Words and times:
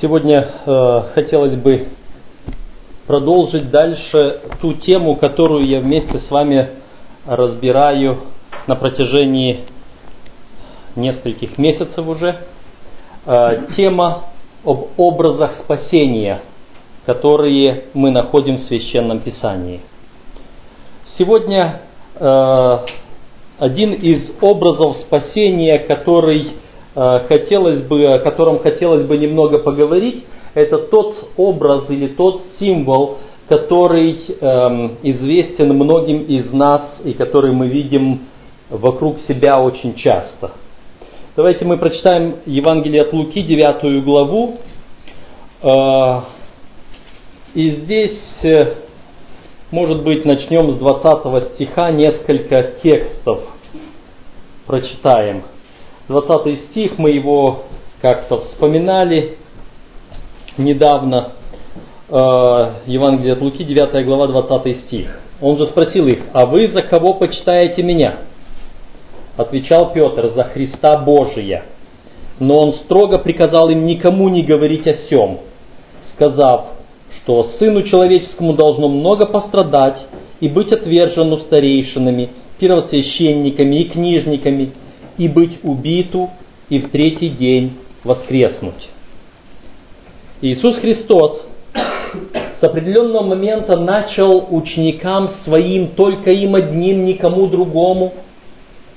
Сегодня 0.00 0.48
э, 0.64 1.02
хотелось 1.14 1.56
бы 1.56 1.88
продолжить 3.06 3.70
дальше 3.70 4.40
ту 4.62 4.72
тему, 4.72 5.16
которую 5.16 5.66
я 5.66 5.80
вместе 5.80 6.20
с 6.20 6.30
вами 6.30 6.70
разбираю 7.26 8.20
на 8.66 8.76
протяжении 8.76 9.60
нескольких 10.96 11.58
месяцев 11.58 12.06
уже. 12.06 12.46
Э, 13.26 13.66
тема 13.76 14.30
об 14.64 14.86
образах 14.96 15.56
спасения, 15.56 16.40
которые 17.04 17.84
мы 17.92 18.10
находим 18.10 18.56
в 18.56 18.60
Священном 18.60 19.20
Писании. 19.20 19.82
Сегодня 21.18 21.82
э, 22.14 22.78
один 23.58 23.92
из 23.92 24.32
образов 24.40 24.96
спасения, 24.96 25.78
который 25.78 26.54
хотелось 26.94 27.82
бы, 27.82 28.04
о 28.06 28.18
котором 28.18 28.58
хотелось 28.58 29.06
бы 29.06 29.16
немного 29.16 29.58
поговорить, 29.58 30.24
это 30.54 30.78
тот 30.78 31.30
образ 31.36 31.84
или 31.88 32.08
тот 32.08 32.42
символ, 32.58 33.18
который 33.48 34.18
эм, 34.40 34.98
известен 35.02 35.74
многим 35.74 36.22
из 36.22 36.52
нас 36.52 37.00
и 37.04 37.12
который 37.12 37.52
мы 37.52 37.68
видим 37.68 38.20
вокруг 38.68 39.18
себя 39.26 39.60
очень 39.60 39.94
часто. 39.94 40.52
Давайте 41.36 41.64
мы 41.64 41.76
прочитаем 41.78 42.36
Евангелие 42.46 43.02
от 43.02 43.12
Луки, 43.12 43.42
9 43.42 44.04
главу. 44.04 44.58
Э, 45.62 46.20
и 47.54 47.70
здесь, 47.70 48.20
э, 48.44 48.74
может 49.72 50.04
быть, 50.04 50.24
начнем 50.24 50.70
с 50.70 50.76
20 50.76 51.54
стиха, 51.54 51.90
несколько 51.90 52.74
текстов 52.82 53.40
прочитаем. 54.66 55.42
20 56.10 56.70
стих, 56.70 56.98
мы 56.98 57.10
его 57.10 57.66
как-то 58.02 58.40
вспоминали 58.40 59.36
недавно. 60.58 61.34
Э, 62.08 62.72
Евангелие 62.86 63.34
от 63.34 63.40
Луки, 63.40 63.62
9 63.62 64.04
глава, 64.04 64.26
20 64.26 64.80
стих. 64.80 65.20
Он 65.40 65.56
же 65.56 65.66
спросил 65.66 66.08
их, 66.08 66.18
а 66.32 66.46
вы 66.46 66.66
за 66.66 66.82
кого 66.82 67.14
почитаете 67.14 67.84
меня? 67.84 68.22
Отвечал 69.36 69.92
Петр, 69.92 70.32
за 70.34 70.42
Христа 70.42 70.98
Божия. 70.98 71.62
Но 72.40 72.56
он 72.56 72.72
строго 72.72 73.20
приказал 73.20 73.70
им 73.70 73.86
никому 73.86 74.28
не 74.30 74.42
говорить 74.42 74.88
о 74.88 74.94
сем, 75.08 75.38
сказав, 76.12 76.70
что 77.18 77.44
Сыну 77.60 77.84
Человеческому 77.84 78.54
должно 78.54 78.88
много 78.88 79.26
пострадать 79.26 80.04
и 80.40 80.48
быть 80.48 80.72
отвержену 80.72 81.38
старейшинами, 81.38 82.30
первосвященниками 82.58 83.76
и 83.76 83.88
книжниками, 83.88 84.72
и 85.20 85.28
быть 85.28 85.60
убиту, 85.62 86.30
и 86.70 86.78
в 86.78 86.90
третий 86.90 87.28
день 87.28 87.76
воскреснуть. 88.04 88.88
Иисус 90.40 90.78
Христос 90.78 91.46
с 92.58 92.64
определенного 92.64 93.24
момента 93.24 93.78
начал 93.78 94.46
ученикам 94.50 95.28
своим, 95.44 95.88
только 95.88 96.30
им 96.30 96.54
одним, 96.54 97.04
никому 97.04 97.48
другому, 97.48 98.14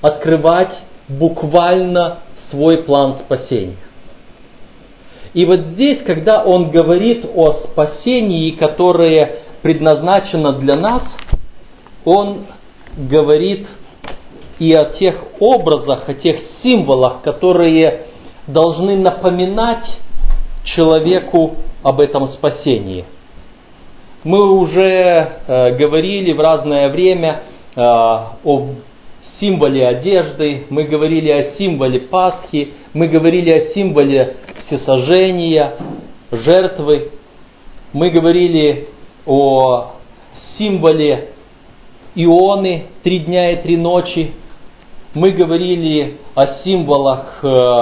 открывать 0.02 0.74
буквально 1.10 2.20
свой 2.50 2.84
план 2.84 3.18
спасения. 3.26 3.76
И 5.34 5.44
вот 5.44 5.60
здесь, 5.74 6.04
когда 6.04 6.42
он 6.46 6.72
говорит 6.72 7.26
о 7.36 7.52
спасении, 7.52 8.52
которое 8.52 9.40
предназначено 9.62 10.54
для 10.54 10.78
нас, 10.78 11.04
он 12.06 12.46
говорит 12.96 13.68
и 14.60 14.74
о 14.74 14.86
тех 14.86 15.24
образах, 15.40 16.08
о 16.08 16.14
тех 16.14 16.38
символах, 16.62 17.22
которые 17.22 18.08
должны 18.48 18.98
напоминать 18.98 19.98
человеку 20.64 21.56
об 21.82 22.00
этом 22.00 22.28
спасении. 22.30 23.06
Мы 24.24 24.52
уже 24.52 24.80
э, 25.48 25.76
говорили 25.76 26.32
в 26.32 26.40
разное 26.40 26.90
время 26.90 27.42
э, 27.76 27.82
о 27.82 28.68
символе 29.40 29.86
одежды, 29.88 30.66
мы 30.70 30.86
говорили 30.86 31.30
о 31.30 31.58
символе 31.58 32.00
Пасхи, 32.00 32.74
мы 32.94 33.08
говорили 33.08 33.50
о 33.50 33.74
символе 33.74 34.38
всесожжения, 34.66 35.74
жертвы, 36.32 37.12
мы 37.92 38.10
говорили 38.10 38.88
о 39.26 39.94
символе 40.58 41.30
Ионы 42.16 42.86
три 43.02 43.20
дня 43.20 43.52
и 43.52 43.64
три 43.64 43.76
ночи, 43.76 44.32
мы 45.14 45.32
говорили 45.32 46.18
о 46.34 46.64
символах 46.64 47.44
э, 47.44 47.76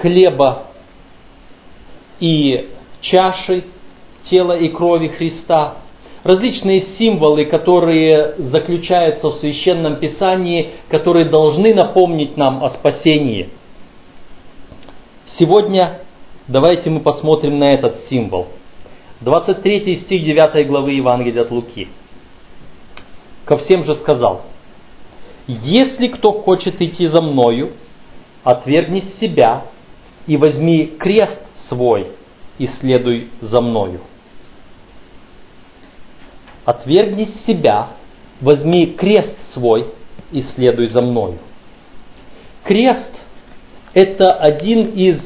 хлеба 0.00 0.68
и 2.18 2.70
чаши 3.02 3.64
тела 4.24 4.56
и 4.56 4.68
крови 4.68 5.08
Христа, 5.08 5.74
различные 6.24 6.96
символы, 6.96 7.44
которые 7.44 8.36
заключаются 8.38 9.28
в 9.28 9.34
священном 9.34 9.96
писании, 9.96 10.70
которые 10.88 11.26
должны 11.26 11.74
напомнить 11.74 12.36
нам 12.36 12.64
о 12.64 12.70
спасении. 12.70 13.50
Сегодня 15.38 16.00
давайте 16.48 16.88
мы 16.88 17.00
посмотрим 17.00 17.58
на 17.58 17.70
этот 17.70 18.00
символ. 18.08 18.48
23 19.20 20.00
стих 20.00 20.24
9 20.24 20.66
главы 20.66 20.92
Евангелия 20.92 21.42
от 21.42 21.50
Луки. 21.50 21.88
Ко 23.44 23.58
всем 23.58 23.84
же 23.84 23.94
сказал, 23.96 24.42
если 25.46 26.08
кто 26.08 26.32
хочет 26.32 26.80
идти 26.80 27.06
за 27.08 27.22
мною, 27.22 27.72
отвергни 28.44 29.04
себя 29.20 29.64
и 30.26 30.36
возьми 30.36 30.86
крест 30.98 31.40
свой 31.68 32.12
и 32.58 32.66
следуй 32.66 33.30
за 33.40 33.60
мною. 33.60 34.00
Отвергни 36.64 37.28
себя, 37.46 37.90
возьми 38.40 38.86
крест 38.86 39.36
свой 39.52 39.86
и 40.30 40.42
следуй 40.42 40.88
за 40.88 41.02
мною. 41.02 41.38
Крест– 42.64 43.10
это 43.94 44.30
один 44.30 44.90
из 44.90 45.20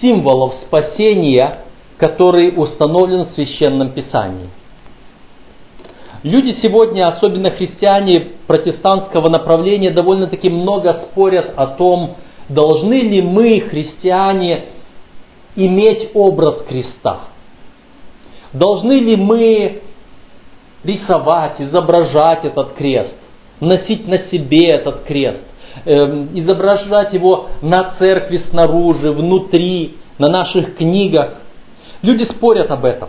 символов 0.00 0.54
спасения, 0.54 1.60
который 1.96 2.52
установлен 2.56 3.24
в 3.24 3.30
Священном 3.30 3.92
Писании– 3.92 4.48
Люди 6.24 6.52
сегодня, 6.62 7.02
особенно 7.06 7.50
христиане 7.50 8.28
протестантского 8.46 9.28
направления, 9.28 9.90
довольно-таки 9.90 10.48
много 10.48 10.92
спорят 11.02 11.52
о 11.56 11.66
том, 11.68 12.16
должны 12.48 12.94
ли 12.94 13.22
мы, 13.22 13.60
христиане, 13.60 14.66
иметь 15.56 16.10
образ 16.14 16.62
креста. 16.68 17.20
Должны 18.52 18.92
ли 18.92 19.16
мы 19.16 19.82
рисовать, 20.84 21.60
изображать 21.60 22.44
этот 22.44 22.74
крест, 22.74 23.16
носить 23.60 24.06
на 24.06 24.18
себе 24.28 24.68
этот 24.68 25.04
крест, 25.04 25.44
э, 25.84 25.92
изображать 26.34 27.12
его 27.14 27.48
на 27.62 27.94
церкви 27.98 28.38
снаружи, 28.38 29.10
внутри, 29.10 29.96
на 30.18 30.28
наших 30.28 30.76
книгах. 30.76 31.40
Люди 32.02 32.24
спорят 32.24 32.70
об 32.70 32.84
этом. 32.84 33.08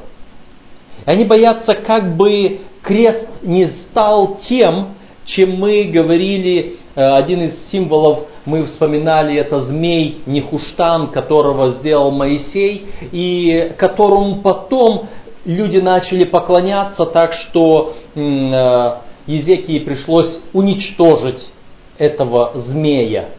Они 1.05 1.25
боятся, 1.25 1.75
как 1.75 2.15
бы 2.15 2.61
крест 2.81 3.27
не 3.43 3.67
стал 3.67 4.39
тем, 4.47 4.95
чем 5.25 5.57
мы 5.57 5.85
говорили, 5.85 6.77
э, 6.95 7.01
один 7.01 7.41
из 7.41 7.69
символов 7.71 8.27
мы 8.45 8.65
вспоминали, 8.65 9.35
это 9.35 9.61
змей 9.61 10.21
Нехуштан, 10.25 11.11
которого 11.11 11.71
сделал 11.71 12.11
Моисей, 12.11 12.87
и 13.11 13.73
которому 13.77 14.41
потом 14.41 15.07
люди 15.45 15.77
начали 15.77 16.25
поклоняться, 16.25 17.05
так 17.07 17.33
что 17.33 17.93
э, 18.13 18.95
Езекии 19.27 19.79
пришлось 19.79 20.39
уничтожить 20.53 21.49
этого 21.97 22.51
змея. 22.55 23.29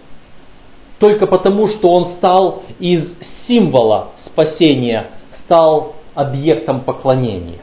Только 0.99 1.27
потому, 1.27 1.69
что 1.69 1.89
он 1.93 2.15
стал 2.17 2.63
из 2.81 3.13
символа 3.47 4.09
спасения, 4.25 5.11
стал 5.45 5.95
объектом 6.15 6.81
поклонения. 6.81 7.61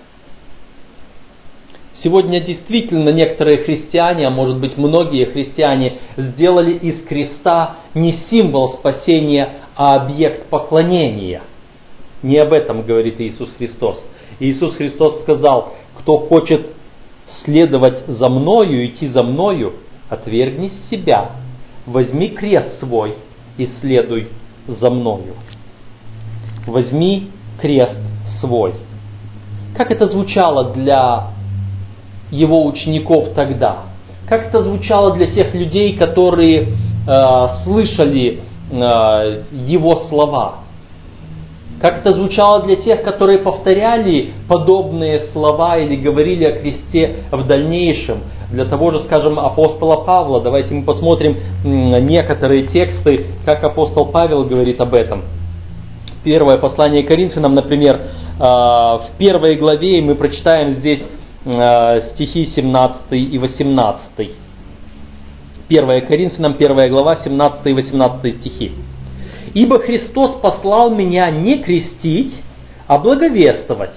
Сегодня 2.03 2.41
действительно 2.41 3.09
некоторые 3.09 3.63
христиане, 3.63 4.27
а 4.27 4.29
может 4.29 4.59
быть 4.59 4.77
многие 4.77 5.23
христиане, 5.23 5.99
сделали 6.17 6.73
из 6.73 7.01
креста 7.03 7.77
не 7.93 8.19
символ 8.29 8.73
спасения, 8.73 9.53
а 9.73 9.93
объект 9.93 10.47
поклонения. 10.47 11.43
Не 12.21 12.39
об 12.39 12.51
этом 12.51 12.81
говорит 12.81 13.21
Иисус 13.21 13.49
Христос. 13.57 14.03
Иисус 14.41 14.75
Христос 14.75 15.21
сказал, 15.21 15.75
кто 15.99 16.17
хочет 16.17 16.73
следовать 17.45 18.05
за 18.07 18.29
мною, 18.29 18.85
идти 18.85 19.07
за 19.07 19.23
мною, 19.23 19.73
отвергни 20.09 20.71
себя, 20.89 21.31
возьми 21.85 22.27
крест 22.27 22.79
свой 22.79 23.15
и 23.57 23.65
следуй 23.79 24.27
за 24.67 24.91
мною. 24.91 25.35
Возьми 26.67 27.29
крест 27.61 27.99
свой. 28.41 28.73
Как 29.77 29.89
это 29.89 30.09
звучало 30.09 30.73
для 30.73 31.32
его 32.33 32.65
учеников 32.65 33.29
тогда. 33.35 33.83
Как 34.27 34.47
это 34.47 34.61
звучало 34.61 35.13
для 35.13 35.27
тех 35.27 35.53
людей, 35.53 35.95
которые 35.95 36.67
э, 36.67 36.67
слышали 37.63 38.39
э, 38.71 39.43
его 39.51 39.91
слова. 40.09 40.55
Как 41.79 41.99
это 41.99 42.11
звучало 42.11 42.63
для 42.63 42.77
тех, 42.77 43.03
которые 43.03 43.39
повторяли 43.39 44.31
подобные 44.47 45.19
слова 45.33 45.77
или 45.77 45.95
говорили 45.97 46.45
о 46.45 46.59
кресте 46.59 47.25
в 47.29 47.45
дальнейшем. 47.45 48.19
Для 48.51 48.65
того 48.65 48.91
же, 48.91 48.99
скажем, 48.99 49.37
апостола 49.37 50.03
Павла. 50.03 50.41
Давайте 50.41 50.73
мы 50.73 50.83
посмотрим 50.83 51.37
некоторые 51.63 52.67
тексты, 52.67 53.25
как 53.45 53.63
апостол 53.63 54.11
Павел 54.11 54.45
говорит 54.45 54.79
об 54.79 54.93
этом. 54.93 55.23
Первое 56.23 56.57
послание 56.57 57.03
Коринфянам, 57.03 57.53
например, 57.53 57.99
а, 58.39 58.99
в 58.99 59.17
первой 59.17 59.57
главе 59.57 60.01
мы 60.01 60.15
прочитаем 60.15 60.75
здесь 60.75 61.03
стихи 61.45 62.45
17 62.45 63.11
и 63.11 63.37
18. 63.37 64.31
1 65.69 66.07
Коринфянам, 66.07 66.53
1 66.53 66.89
глава, 66.89 67.17
17 67.23 67.65
и 67.65 67.73
18 67.73 68.39
стихи. 68.39 68.71
Ибо 69.53 69.79
Христос 69.79 70.39
послал 70.41 70.95
меня 70.95 71.29
не 71.29 71.61
крестить, 71.61 72.41
а 72.87 72.97
благовествовать, 72.97 73.95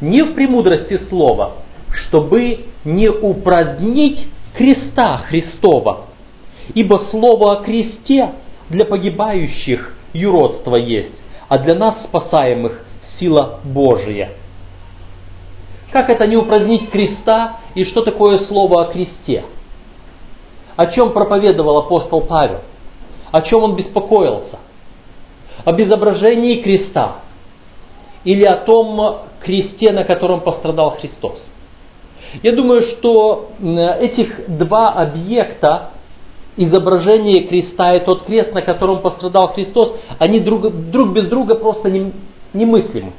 не 0.00 0.22
в 0.22 0.34
премудрости 0.34 0.98
слова, 1.08 1.52
чтобы 1.90 2.66
не 2.84 3.08
упразднить 3.08 4.26
креста 4.56 5.18
Христова. 5.18 6.06
Ибо 6.74 6.96
слово 7.10 7.54
о 7.58 7.64
кресте 7.64 8.32
для 8.68 8.84
погибающих 8.84 9.94
юродство 10.12 10.76
есть, 10.76 11.14
а 11.48 11.58
для 11.58 11.78
нас 11.78 12.04
спасаемых 12.04 12.84
сила 13.18 13.60
Божия. 13.64 14.30
Как 15.92 16.08
это 16.08 16.26
не 16.26 16.36
упразднить 16.36 16.90
креста 16.90 17.58
и 17.74 17.84
что 17.84 18.02
такое 18.02 18.38
слово 18.38 18.82
о 18.82 18.84
кресте? 18.92 19.44
О 20.76 20.86
чем 20.86 21.12
проповедовал 21.12 21.78
апостол 21.78 22.22
Павел? 22.22 22.60
О 23.32 23.42
чем 23.42 23.62
он 23.62 23.76
беспокоился? 23.76 24.58
об 25.64 25.80
изображении 25.80 26.60
креста 26.60 27.16
или 28.24 28.44
о 28.44 28.56
том 28.56 29.18
кресте, 29.40 29.92
на 29.92 30.04
котором 30.04 30.40
пострадал 30.40 30.96
Христос. 30.98 31.46
Я 32.42 32.54
думаю, 32.54 32.82
что 32.82 33.50
этих 34.00 34.58
два 34.58 34.90
объекта, 34.90 35.90
изображение 36.56 37.46
креста 37.46 37.94
и 37.94 38.04
тот 38.04 38.24
крест, 38.24 38.52
на 38.52 38.62
котором 38.62 39.00
пострадал 39.00 39.52
Христос, 39.52 39.94
они 40.18 40.40
друг, 40.40 40.70
друг 40.90 41.12
без 41.12 41.26
друга 41.26 41.54
просто 41.54 41.90
не, 41.90 42.12
немыслимы. 42.52 43.12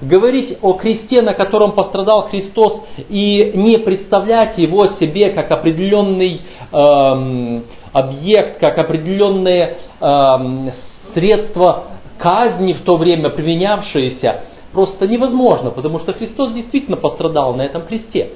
Говорить 0.00 0.58
о 0.62 0.74
кресте, 0.74 1.22
на 1.22 1.34
котором 1.34 1.72
пострадал 1.72 2.28
Христос, 2.28 2.82
и 3.08 3.52
не 3.54 3.78
представлять 3.78 4.56
его 4.58 4.84
себе 4.98 5.30
как 5.30 5.50
определенный 5.50 6.42
эм, 6.72 7.64
объект, 7.92 8.58
как 8.60 8.78
определенное 8.78 9.78
эм, 10.00 10.70
средства 11.12 11.84
казни 12.18 12.72
в 12.72 12.82
то 12.82 12.96
время 12.96 13.30
применявшиеся 13.30 14.44
просто 14.72 15.06
невозможно, 15.08 15.70
потому 15.70 15.98
что 15.98 16.12
Христос 16.12 16.52
действительно 16.52 16.96
пострадал 16.96 17.54
на 17.54 17.62
этом 17.62 17.82
кресте. 17.82 18.30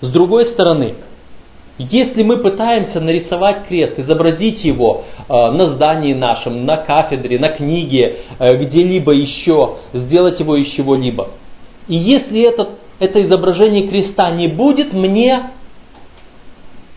С 0.00 0.10
другой 0.10 0.46
стороны, 0.46 0.96
если 1.78 2.22
мы 2.22 2.38
пытаемся 2.38 3.00
нарисовать 3.00 3.66
крест, 3.66 3.98
изобразить 3.98 4.64
его 4.64 5.04
э, 5.18 5.32
на 5.32 5.74
здании 5.74 6.14
нашем, 6.14 6.64
на 6.64 6.78
кафедре, 6.78 7.38
на 7.38 7.48
книге, 7.48 8.18
э, 8.38 8.56
где-либо 8.56 9.14
еще, 9.14 9.76
сделать 9.92 10.40
его 10.40 10.56
из 10.56 10.68
чего-либо, 10.68 11.28
и 11.86 11.96
если 11.96 12.48
это, 12.48 12.70
это 12.98 13.22
изображение 13.22 13.88
креста 13.88 14.30
не 14.30 14.48
будет 14.48 14.92
мне 14.94 15.50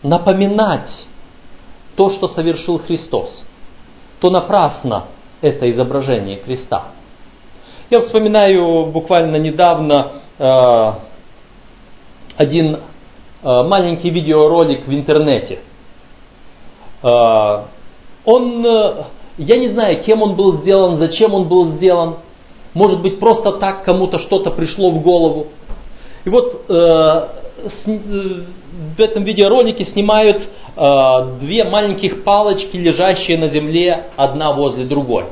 напоминать 0.02 0.90
то, 1.96 2.10
что 2.10 2.28
совершил 2.28 2.78
Христос, 2.78 3.44
то 4.20 4.30
напрасно 4.30 5.06
это 5.42 5.70
изображение 5.70 6.36
креста. 6.36 6.92
Я 7.90 8.00
вспоминаю 8.00 8.86
буквально 8.86 9.36
недавно 9.36 10.12
э, 10.38 10.92
один 12.36 12.78
маленький 13.42 14.10
видеоролик 14.10 14.86
в 14.86 14.92
интернете. 14.92 15.60
Э, 17.02 17.64
он, 18.24 18.64
э, 18.64 19.04
я 19.38 19.56
не 19.58 19.68
знаю, 19.68 20.02
кем 20.02 20.22
он 20.22 20.34
был 20.34 20.58
сделан, 20.62 20.98
зачем 20.98 21.34
он 21.34 21.48
был 21.48 21.70
сделан. 21.72 22.16
Может 22.74 23.00
быть, 23.02 23.18
просто 23.18 23.52
так 23.52 23.84
кому-то 23.84 24.18
что-то 24.18 24.50
пришло 24.50 24.90
в 24.90 25.02
голову. 25.02 25.48
И 26.24 26.28
вот 26.28 26.64
э, 26.68 26.72
э, 26.72 28.42
в 28.96 29.00
этом 29.00 29.24
видеоролике 29.24 29.86
снимают 29.86 30.36
э, 30.76 30.82
две 31.40 31.64
маленьких 31.64 32.22
палочки, 32.22 32.76
лежащие 32.76 33.38
на 33.38 33.48
земле, 33.48 34.06
одна 34.16 34.52
возле 34.52 34.84
другой. 34.84 35.24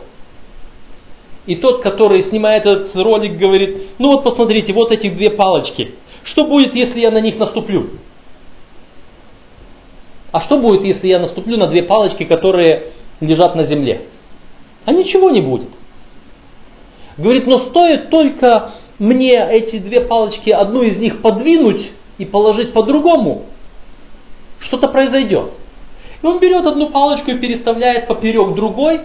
И 1.46 1.56
тот, 1.56 1.82
который 1.82 2.24
снимает 2.24 2.66
этот 2.66 2.94
ролик, 2.96 3.38
говорит, 3.38 3.90
ну 3.98 4.10
вот 4.10 4.24
посмотрите, 4.24 4.72
вот 4.72 4.92
эти 4.92 5.08
две 5.08 5.30
палочки. 5.30 5.94
Что 6.24 6.44
будет, 6.44 6.74
если 6.74 7.00
я 7.00 7.10
на 7.10 7.20
них 7.20 7.38
наступлю? 7.38 7.90
А 10.30 10.40
что 10.42 10.58
будет, 10.58 10.84
если 10.84 11.08
я 11.08 11.18
наступлю 11.18 11.56
на 11.56 11.66
две 11.68 11.82
палочки, 11.82 12.24
которые 12.24 12.92
лежат 13.20 13.54
на 13.54 13.64
земле? 13.64 14.02
А 14.84 14.92
ничего 14.92 15.30
не 15.30 15.40
будет. 15.40 15.68
Говорит, 17.16 17.46
но 17.46 17.70
стоит 17.70 18.10
только 18.10 18.74
мне 18.98 19.30
эти 19.30 19.78
две 19.78 20.02
палочки, 20.02 20.50
одну 20.50 20.82
из 20.82 20.96
них 20.98 21.22
подвинуть 21.22 21.92
и 22.18 22.24
положить 22.24 22.72
по-другому, 22.72 23.46
что-то 24.60 24.90
произойдет. 24.90 25.52
И 26.22 26.26
он 26.26 26.40
берет 26.40 26.66
одну 26.66 26.90
палочку 26.90 27.30
и 27.30 27.38
переставляет 27.38 28.08
поперек 28.08 28.54
другой 28.54 29.00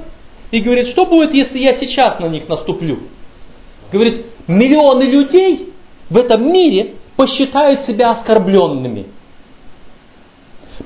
и 0.52 0.60
говорит, 0.60 0.88
что 0.90 1.06
будет, 1.06 1.34
если 1.34 1.60
я 1.60 1.80
сейчас 1.80 2.20
на 2.20 2.28
них 2.28 2.48
наступлю? 2.48 3.00
Говорит, 3.92 4.26
миллионы 4.48 5.04
людей 5.04 5.74
в 6.10 6.18
этом 6.18 6.52
мире 6.52 6.96
посчитают 7.16 7.86
себя 7.86 8.12
оскорбленными. 8.12 9.08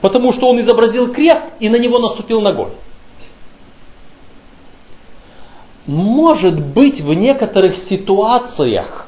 Потому 0.01 0.33
что 0.33 0.47
он 0.47 0.59
изобразил 0.61 1.13
крест 1.13 1.43
и 1.59 1.69
на 1.69 1.77
него 1.77 1.99
наступил 1.99 2.41
ногой. 2.41 2.71
Может 5.85 6.59
быть, 6.73 6.99
в 7.01 7.13
некоторых 7.13 7.87
ситуациях 7.89 9.07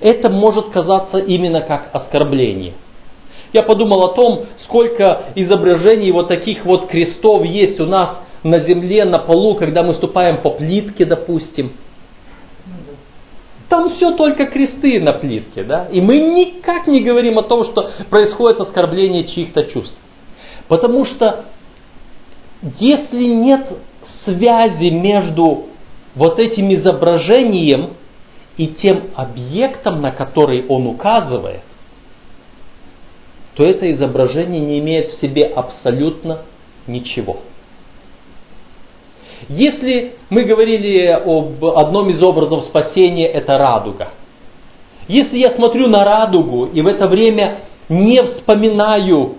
это 0.00 0.30
может 0.30 0.70
казаться 0.70 1.18
именно 1.18 1.60
как 1.60 1.90
оскорбление– 1.92 2.74
я 3.52 3.62
подумал 3.62 3.98
о 4.06 4.14
том, 4.14 4.46
сколько 4.58 5.32
изображений 5.34 6.12
вот 6.12 6.28
таких 6.28 6.64
вот 6.64 6.86
крестов 6.86 7.44
есть 7.44 7.80
у 7.80 7.86
нас 7.86 8.20
на 8.44 8.60
земле, 8.60 9.04
на 9.04 9.18
полу, 9.18 9.56
когда 9.56 9.82
мы 9.82 9.94
ступаем 9.94 10.40
по 10.40 10.50
плитке, 10.50 11.04
допустим. 11.04 11.72
Там 13.70 13.94
все 13.94 14.16
только 14.16 14.46
кресты 14.46 15.00
на 15.00 15.12
плитке, 15.12 15.62
да? 15.62 15.86
И 15.92 16.00
мы 16.00 16.16
никак 16.16 16.88
не 16.88 17.00
говорим 17.00 17.38
о 17.38 17.44
том, 17.44 17.64
что 17.64 17.88
происходит 18.10 18.58
оскорбление 18.58 19.28
чьих-то 19.28 19.62
чувств. 19.66 19.96
Потому 20.66 21.04
что 21.04 21.44
если 22.80 23.24
нет 23.26 23.68
связи 24.24 24.90
между 24.90 25.66
вот 26.16 26.40
этим 26.40 26.74
изображением 26.74 27.90
и 28.56 28.66
тем 28.66 29.10
объектом, 29.14 30.02
на 30.02 30.10
который 30.10 30.66
он 30.66 30.88
указывает, 30.88 31.62
то 33.54 33.62
это 33.62 33.90
изображение 33.92 34.60
не 34.60 34.80
имеет 34.80 35.10
в 35.10 35.20
себе 35.20 35.42
абсолютно 35.42 36.40
ничего. 36.88 37.38
Если 39.48 40.14
мы 40.28 40.44
говорили 40.44 41.06
об 41.06 41.64
одном 41.64 42.10
из 42.10 42.22
образов 42.22 42.64
спасения, 42.64 43.26
это 43.26 43.56
радуга. 43.56 44.10
Если 45.08 45.38
я 45.38 45.50
смотрю 45.52 45.88
на 45.88 46.04
радугу 46.04 46.66
и 46.66 46.82
в 46.82 46.86
это 46.86 47.08
время 47.08 47.60
не 47.88 48.18
вспоминаю 48.18 49.36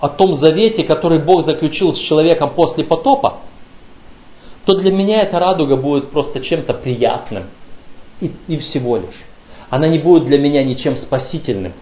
о 0.00 0.08
том 0.08 0.34
завете, 0.34 0.84
который 0.84 1.20
Бог 1.20 1.44
заключил 1.44 1.94
с 1.94 1.98
человеком 2.00 2.50
после 2.54 2.84
потопа, 2.84 3.38
то 4.66 4.74
для 4.74 4.92
меня 4.92 5.22
эта 5.22 5.38
радуга 5.38 5.76
будет 5.76 6.10
просто 6.10 6.40
чем-то 6.40 6.74
приятным. 6.74 7.44
И, 8.20 8.32
и 8.48 8.58
всего 8.58 8.96
лишь. 8.96 9.24
Она 9.70 9.88
не 9.88 9.98
будет 9.98 10.24
для 10.24 10.40
меня 10.40 10.62
ничем 10.62 10.96
спасительным. 10.96 11.72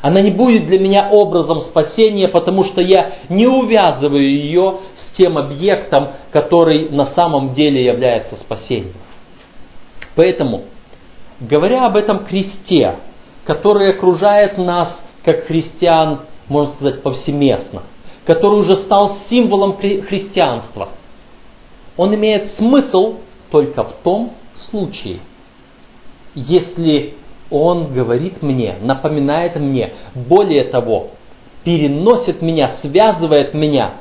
Она 0.00 0.20
не 0.20 0.30
будет 0.30 0.66
для 0.66 0.78
меня 0.78 1.08
образом 1.10 1.60
спасения, 1.62 2.28
потому 2.28 2.62
что 2.64 2.80
я 2.80 3.14
не 3.28 3.46
увязываю 3.46 4.30
ее 4.30 4.78
тем 5.18 5.36
объектом, 5.36 6.08
который 6.30 6.88
на 6.90 7.08
самом 7.08 7.52
деле 7.52 7.84
является 7.84 8.36
спасением. 8.36 8.94
Поэтому, 10.14 10.62
говоря 11.40 11.84
об 11.84 11.96
этом 11.96 12.24
кресте, 12.24 12.96
который 13.44 13.90
окружает 13.90 14.56
нас, 14.56 15.02
как 15.24 15.46
христиан, 15.46 16.20
можно 16.48 16.74
сказать, 16.74 17.02
повсеместно, 17.02 17.82
который 18.24 18.60
уже 18.60 18.72
стал 18.84 19.18
символом 19.28 19.76
христианства, 19.76 20.90
он 21.96 22.14
имеет 22.14 22.52
смысл 22.52 23.16
только 23.50 23.82
в 23.82 23.92
том 24.04 24.32
случае, 24.70 25.20
если 26.34 27.14
он 27.50 27.92
говорит 27.92 28.42
мне, 28.42 28.76
напоминает 28.80 29.56
мне, 29.56 29.94
более 30.14 30.64
того, 30.64 31.10
переносит 31.64 32.40
меня, 32.42 32.76
связывает 32.82 33.54
меня 33.54 33.94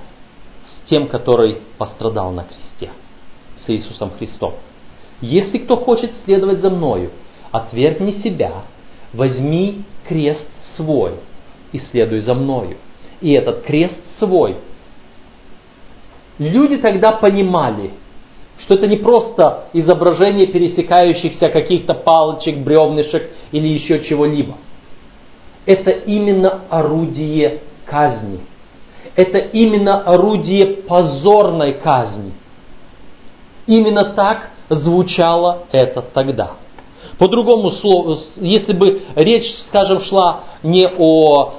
тем, 0.89 1.07
который 1.07 1.57
пострадал 1.77 2.31
на 2.31 2.43
кресте, 2.43 2.93
с 3.65 3.69
Иисусом 3.69 4.11
Христом. 4.17 4.53
Если 5.21 5.59
кто 5.59 5.77
хочет 5.77 6.13
следовать 6.25 6.59
за 6.59 6.69
мною, 6.69 7.11
отвергни 7.51 8.11
себя, 8.11 8.63
возьми 9.13 9.83
крест 10.07 10.47
свой 10.75 11.13
и 11.71 11.79
следуй 11.79 12.19
за 12.19 12.33
мною. 12.33 12.77
И 13.21 13.31
этот 13.31 13.63
крест 13.63 13.99
свой. 14.19 14.57
Люди 16.37 16.77
тогда 16.77 17.13
понимали, 17.13 17.91
что 18.59 18.75
это 18.75 18.87
не 18.87 18.97
просто 18.97 19.65
изображение 19.73 20.47
пересекающихся 20.47 21.49
каких-то 21.49 21.93
палочек, 21.95 22.57
бревнышек 22.57 23.31
или 23.51 23.67
еще 23.67 24.03
чего-либо. 24.03 24.55
Это 25.65 25.91
именно 25.91 26.61
орудие 26.69 27.61
казни. 27.85 28.39
Это 29.17 29.39
именно 29.39 30.03
орудие 30.03 30.83
позорной 30.87 31.73
казни. 31.73 32.33
Именно 33.65 34.13
так 34.13 34.51
звучало 34.69 35.63
это 35.71 36.03
тогда. 36.13 36.51
По 37.17 37.27
другому 37.27 37.71
слову, 37.71 38.15
если 38.35 38.73
бы 38.73 39.01
речь, 39.15 39.51
скажем, 39.69 40.01
шла 40.01 40.41
не 40.61 40.87
о 40.87 41.53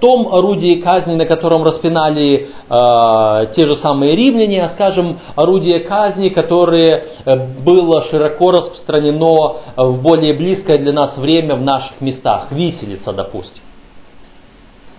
том 0.00 0.28
орудии 0.32 0.80
казни, 0.80 1.14
на 1.14 1.26
котором 1.26 1.62
распинали 1.62 2.48
э, 2.70 3.54
те 3.54 3.66
же 3.66 3.76
самые 3.76 4.16
римляне, 4.16 4.64
а, 4.64 4.70
скажем, 4.70 5.18
орудие 5.36 5.80
казни, 5.80 6.30
которое 6.30 7.04
э, 7.24 7.36
было 7.64 8.04
широко 8.04 8.50
распространено 8.50 9.56
в 9.76 10.00
более 10.00 10.32
близкое 10.32 10.76
для 10.76 10.92
нас 10.92 11.18
время 11.18 11.56
в 11.56 11.62
наших 11.62 12.00
местах, 12.00 12.50
виселица, 12.50 13.12
допустим. 13.12 13.62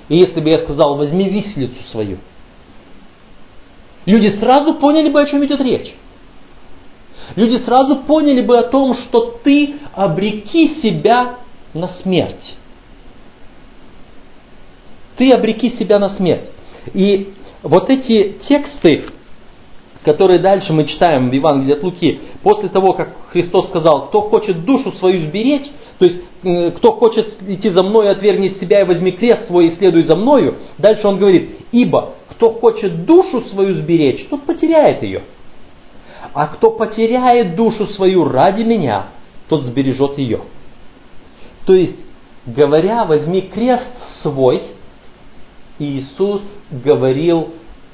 И 0.09 0.15
если 0.15 0.41
бы 0.41 0.49
я 0.49 0.59
сказал, 0.59 0.97
возьми 0.97 1.29
виселицу 1.29 1.83
свою, 1.91 2.17
люди 4.05 4.37
сразу 4.39 4.73
поняли 4.73 5.09
бы, 5.09 5.21
о 5.21 5.25
чем 5.25 5.45
идет 5.45 5.61
речь 5.61 5.93
люди 7.35 7.57
сразу 7.63 7.97
поняли 7.97 8.41
бы 8.41 8.57
о 8.57 8.63
том, 8.63 8.93
что 8.93 9.39
ты 9.43 9.75
обреки 9.93 10.81
себя 10.81 11.39
на 11.73 11.87
смерть. 11.87 12.55
Ты 15.17 15.29
обреки 15.31 15.69
себя 15.71 15.99
на 15.99 16.09
смерть. 16.09 16.49
И 16.93 17.33
вот 17.61 17.89
эти 17.89 18.37
тексты, 18.47 19.05
которые 20.03 20.39
дальше 20.39 20.72
мы 20.72 20.86
читаем 20.86 21.29
в 21.29 21.34
Евангелии 21.34 21.74
от 21.74 21.84
Луки, 21.84 22.20
после 22.41 22.70
того, 22.70 22.94
как 22.94 23.15
Христос 23.32 23.68
сказал, 23.68 24.08
кто 24.08 24.22
хочет 24.22 24.63
душу 24.63 24.91
свою 24.94 25.22
сберечь, 25.22 25.70
то 25.98 26.06
есть 26.06 26.20
э, 26.44 26.72
кто 26.72 26.94
хочет 26.94 27.38
идти 27.48 27.70
за 27.70 27.84
мной, 27.84 28.10
отвергни 28.10 28.50
себя 28.50 28.82
и 28.82 28.86
возьми 28.86 29.12
крест 29.12 29.48
свой 29.48 29.68
и 29.68 29.75
следуй 29.75 30.03
за 30.03 30.15
мною, 30.15 30.56
дальше 30.77 31.06
он 31.08 31.18
говорит, 31.18 31.50
ибо 31.72 32.13
кто 32.32 32.53
хочет 32.53 33.06
душу 33.06 33.41
свою 33.50 33.74
сберечь, 33.74 34.25
тот 34.29 34.44
потеряет 34.44 35.03
ее. 35.03 35.24
А 36.34 36.48
кто 36.48 36.72
потеряет 36.72 37.56
душу 37.56 37.88
свою 37.88 38.24
ради 38.24 38.63
меня, 38.63 39.08
тот 39.50 39.65
сбережет 39.65 40.18
ее. 40.18 40.41
То 41.65 41.74
есть, 41.74 41.98
говоря, 42.46 43.03
возьми 43.06 43.41
крест 43.41 43.91
свой, 44.22 44.62
Иисус 45.79 46.41
говорил 46.72 47.50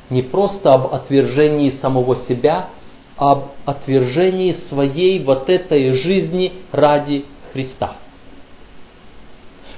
не 0.10 0.22
просто 0.22 0.70
об 0.70 0.94
отвержении 0.94 1.72
самого 1.82 2.18
себя, 2.28 2.70
а 3.18 3.32
об 3.32 3.44
отвержении 3.66 4.54
своей 4.68 5.24
вот 5.24 5.50
этой 5.50 5.92
жизни 5.94 6.54
ради 6.72 7.26
Христа. 7.54 7.96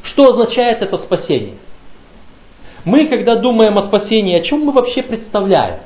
Что 0.03 0.29
означает 0.29 0.81
это 0.81 0.97
спасение? 0.97 1.55
Мы, 2.85 3.07
когда 3.07 3.35
думаем 3.35 3.77
о 3.77 3.87
спасении, 3.87 4.39
о 4.39 4.41
чем 4.41 4.61
мы 4.61 4.71
вообще 4.71 5.03
представляем? 5.03 5.81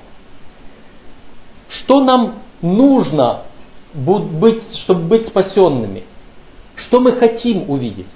Что 1.68 2.02
нам 2.02 2.36
нужно 2.62 3.44
быть, 3.94 4.62
чтобы 4.84 5.02
быть 5.02 5.28
спасенными? 5.28 6.04
Что 6.76 7.02
мы 7.02 7.14
хотим 7.14 7.70
увидеть? 7.70 8.08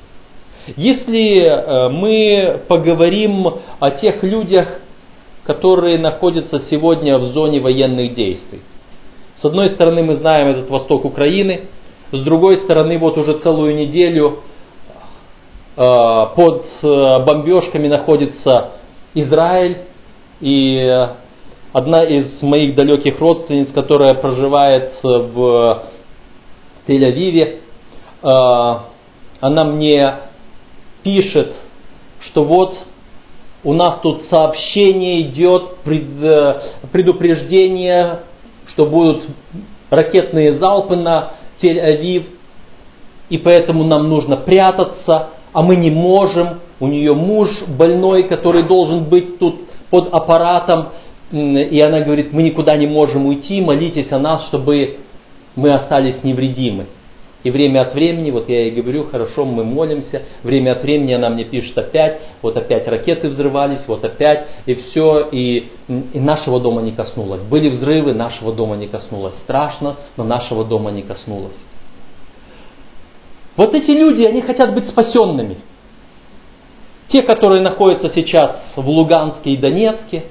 Если 0.76 1.42
э, 1.42 1.90
мы 1.90 2.62
поговорим 2.68 3.48
о 3.80 3.92
тех 3.92 4.24
людях, 4.24 4.82
которые 5.46 6.00
находятся 6.00 6.62
сегодня 6.70 7.18
в 7.18 7.26
зоне 7.34 7.60
военных 7.60 8.14
действий. 8.14 8.62
С 9.38 9.46
одной 9.46 9.68
стороны 9.68 10.04
мы 10.04 10.16
знаем 10.16 10.50
этот 10.50 10.70
восток 10.70 11.06
Украины, 11.06 11.68
с 12.12 12.22
другой 12.22 12.58
стороны 12.58 12.98
вот 12.98 13.18
уже 13.18 13.40
целую 13.40 13.76
неделю 13.76 14.40
э, 15.76 15.82
под 16.36 16.66
э, 16.82 17.26
бомбежками 17.26 17.88
находится 17.88 18.72
Израиль, 19.14 19.80
и 20.42 21.08
Одна 21.78 22.06
из 22.06 22.42
моих 22.42 22.74
далеких 22.74 23.20
родственниц, 23.20 23.70
которая 23.74 24.14
проживает 24.14 24.94
в 25.04 25.84
Тель-Авиве, 26.88 27.60
э, 28.24 28.30
она 29.42 29.66
мне 29.66 30.20
пишет, 31.04 31.54
что 32.22 32.46
вот 32.46 32.78
у 33.66 33.74
нас 33.74 34.00
тут 34.02 34.22
сообщение 34.30 35.24
идет, 35.24 35.78
предупреждение, 36.92 38.20
что 38.68 38.86
будут 38.86 39.28
ракетные 39.90 40.54
залпы 40.60 40.96
на 40.96 41.32
Тель-Авив, 41.62 42.26
и 43.30 43.38
поэтому 43.40 43.84
нам 43.84 44.08
нужно 44.08 44.38
прятаться, 44.38 45.30
а 45.52 45.62
мы 45.64 45.76
не 45.76 45.90
можем. 45.90 46.62
У 46.80 46.88
нее 46.88 47.14
муж 47.16 47.50
больной, 47.68 48.24
который 48.24 48.64
должен 48.64 49.06
быть 49.06 49.40
тут 49.40 49.62
под 49.90 50.14
аппаратом, 50.14 50.90
и 51.32 51.82
она 51.84 52.02
говорит, 52.02 52.34
мы 52.34 52.44
никуда 52.44 52.78
не 52.78 52.86
можем 52.86 53.26
уйти, 53.26 53.62
молитесь 53.62 54.12
о 54.12 54.20
нас, 54.20 54.46
чтобы 54.48 54.98
мы 55.56 55.72
остались 55.72 56.24
невредимы. 56.24 56.86
И 57.46 57.52
время 57.52 57.82
от 57.82 57.94
времени, 57.94 58.32
вот 58.32 58.50
я 58.50 58.62
ей 58.62 58.72
говорю, 58.72 59.04
хорошо, 59.04 59.46
мы 59.46 59.64
молимся, 59.64 60.24
время 60.42 60.72
от 60.72 60.82
времени 60.82 61.14
она 61.14 61.30
мне 61.30 61.44
пишет 61.44 61.78
опять, 61.78 62.20
вот 62.42 62.58
опять 62.58 62.88
ракеты 62.88 63.30
взрывались, 63.30 63.88
вот 63.88 64.04
опять, 64.04 64.48
и 64.66 64.74
все, 64.74 65.30
и, 65.32 65.68
и 65.88 66.20
нашего 66.20 66.60
дома 66.60 66.82
не 66.82 66.92
коснулось. 66.94 67.44
Были 67.44 67.70
взрывы, 67.70 68.16
нашего 68.16 68.52
дома 68.52 68.78
не 68.78 68.88
коснулось. 68.88 69.36
Страшно, 69.44 69.98
но 70.18 70.24
нашего 70.24 70.66
дома 70.66 70.90
не 70.90 71.04
коснулось. 71.04 71.56
Вот 73.56 73.76
эти 73.76 73.92
люди, 73.92 74.24
они 74.24 74.42
хотят 74.42 74.74
быть 74.74 74.90
спасенными. 74.90 75.58
Те, 77.10 77.22
которые 77.22 77.62
находятся 77.62 78.10
сейчас 78.10 78.74
в 78.76 78.90
Луганске 78.90 79.52
и 79.52 79.58
Донецке, 79.58 80.24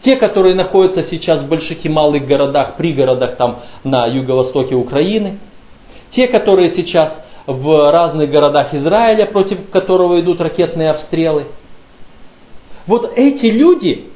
те, 0.00 0.16
которые 0.16 0.56
находятся 0.56 1.04
сейчас 1.04 1.42
в 1.42 1.48
больших 1.48 1.84
и 1.84 1.88
малых 1.88 2.26
городах, 2.26 2.76
пригородах 2.76 3.36
там 3.36 3.60
на 3.84 4.06
юго-востоке 4.08 4.74
Украины. 4.74 5.38
Те, 6.10 6.28
которые 6.28 6.74
сейчас 6.74 7.20
в 7.46 7.90
разных 7.90 8.30
городах 8.30 8.74
Израиля, 8.74 9.26
против 9.26 9.70
которого 9.70 10.20
идут 10.20 10.40
ракетные 10.40 10.90
обстрелы. 10.90 11.46
Вот 12.86 13.12
эти 13.16 13.50
люди, 13.50 14.06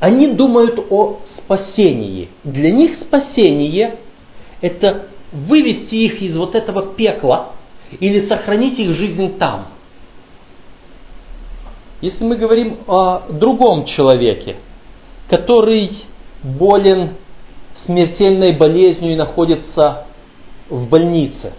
они 0.00 0.28
думают 0.28 0.86
о 0.90 1.20
спасении. 1.38 2.28
Для 2.44 2.70
них 2.70 2.98
спасение– 3.00 3.96
это 4.60 5.06
вывести 5.32 5.94
их 5.94 6.22
из 6.22 6.36
вот 6.36 6.54
этого 6.54 6.94
пекла 6.94 7.52
или 7.98 8.26
сохранить 8.26 8.78
их 8.78 8.92
жизнь 8.92 9.38
там. 9.38 9.68
Если 12.00 12.24
мы 12.24 12.36
говорим 12.36 12.78
о 12.86 13.22
другом 13.30 13.84
человеке, 13.86 14.56
который 15.30 15.90
болен 16.42 17.14
смертельной 17.84 18.56
болезнью 18.56 19.12
и 19.12 19.16
находится 19.16 20.06
в 20.68 20.88
больнице, 20.88 21.52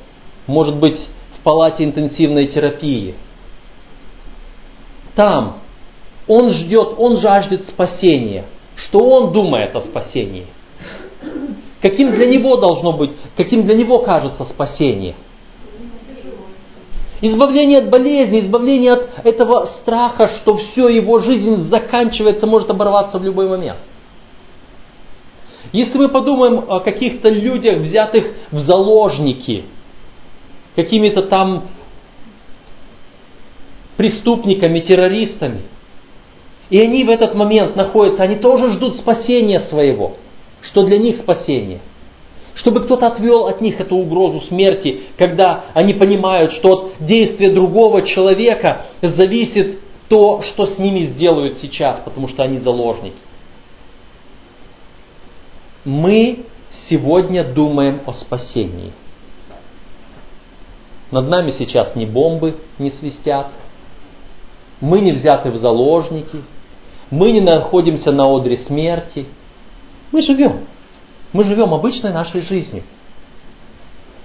может 0.45 0.77
быть 0.77 0.99
в 1.37 1.43
палате 1.43 1.83
интенсивной 1.83 2.47
терапии. 2.47 3.15
Там 5.15 5.59
он 6.27 6.51
ждет, 6.51 6.95
он 6.97 7.17
жаждет 7.17 7.65
спасения. 7.67 8.45
Что 8.75 8.99
он 8.99 9.33
думает 9.33 9.75
о 9.75 9.81
спасении? 9.81 10.45
Каким 11.81 12.11
для 12.11 12.29
него 12.29 12.57
должно 12.57 12.93
быть, 12.93 13.11
каким 13.35 13.63
для 13.63 13.75
него 13.75 13.99
кажется 13.99 14.45
спасение– 14.45 15.15
Избавление 17.19 17.79
от 17.79 17.89
болезни, 17.89 18.41
избавление 18.41 18.91
от 18.91 19.25
этого 19.25 19.65
страха, 19.81 20.29
что 20.37 20.57
все 20.57 20.87
его 20.87 21.17
жизнь 21.19 21.67
заканчивается, 21.67 22.45
может 22.45 22.69
оборваться 22.69 23.17
в 23.17 23.23
любой 23.23 23.49
момент. 23.49 23.79
Если 25.71 25.97
мы 25.97 26.09
подумаем 26.09 26.65
о 26.67 26.79
каких-то 26.79 27.31
людях, 27.31 27.79
взятых 27.79 28.25
в 28.51 28.59
заложники, 28.59 29.65
какими-то 30.75 31.23
там 31.23 31.67
преступниками, 33.97 34.79
террористами, 34.79 35.61
и 36.69 36.79
они 36.79 37.03
в 37.03 37.09
этот 37.09 37.33
момент 37.33 37.75
находятся, 37.75 38.23
они 38.23 38.35
тоже 38.35 38.71
ждут 38.71 38.97
спасения 38.97 39.61
своего. 39.61 40.17
Что 40.61 40.83
для 40.83 40.97
них 40.97 41.17
спасение? 41.17 41.79
чтобы 42.57 42.81
кто-то 42.81 43.07
отвел 43.07 43.45
от 43.45 43.61
них 43.61 43.79
эту 43.79 43.95
угрозу 43.95 44.41
смерти, 44.47 45.01
когда 45.17 45.65
они 45.73 45.93
понимают, 45.93 46.51
что 46.53 46.71
от 46.71 47.05
действия 47.05 47.51
другого 47.51 48.01
человека 48.01 48.87
зависит 49.01 49.79
то, 50.09 50.41
что 50.41 50.65
с 50.65 50.77
ними 50.77 51.05
сделают 51.05 51.59
сейчас, 51.59 52.01
потому 52.03 52.27
что 52.27 52.43
они 52.43 52.57
заложники. 52.57 53.17
Мы 55.87 56.43
сегодня 56.89 57.45
думаем 57.45 58.01
о 58.07 58.11
спасении. 58.11 58.91
Над 61.11 61.29
нами 61.29 61.51
сейчас 61.51 61.95
ни 61.95 62.03
бомбы 62.03 62.57
не 62.77 62.91
свистят, 62.91 63.51
мы 64.81 64.99
не 64.99 65.13
взяты 65.13 65.49
в 65.49 65.55
заложники, 65.55 66.43
мы 67.09 67.31
не 67.31 67.39
находимся 67.39 68.11
на 68.11 68.23
одре 68.23 68.57
смерти. 68.57 69.27
Мы 70.11 70.23
живем. 70.23 70.65
Мы 71.31 71.45
живем 71.45 71.73
обычной 71.73 72.11
нашей 72.11 72.41
жизнью. 72.41 72.83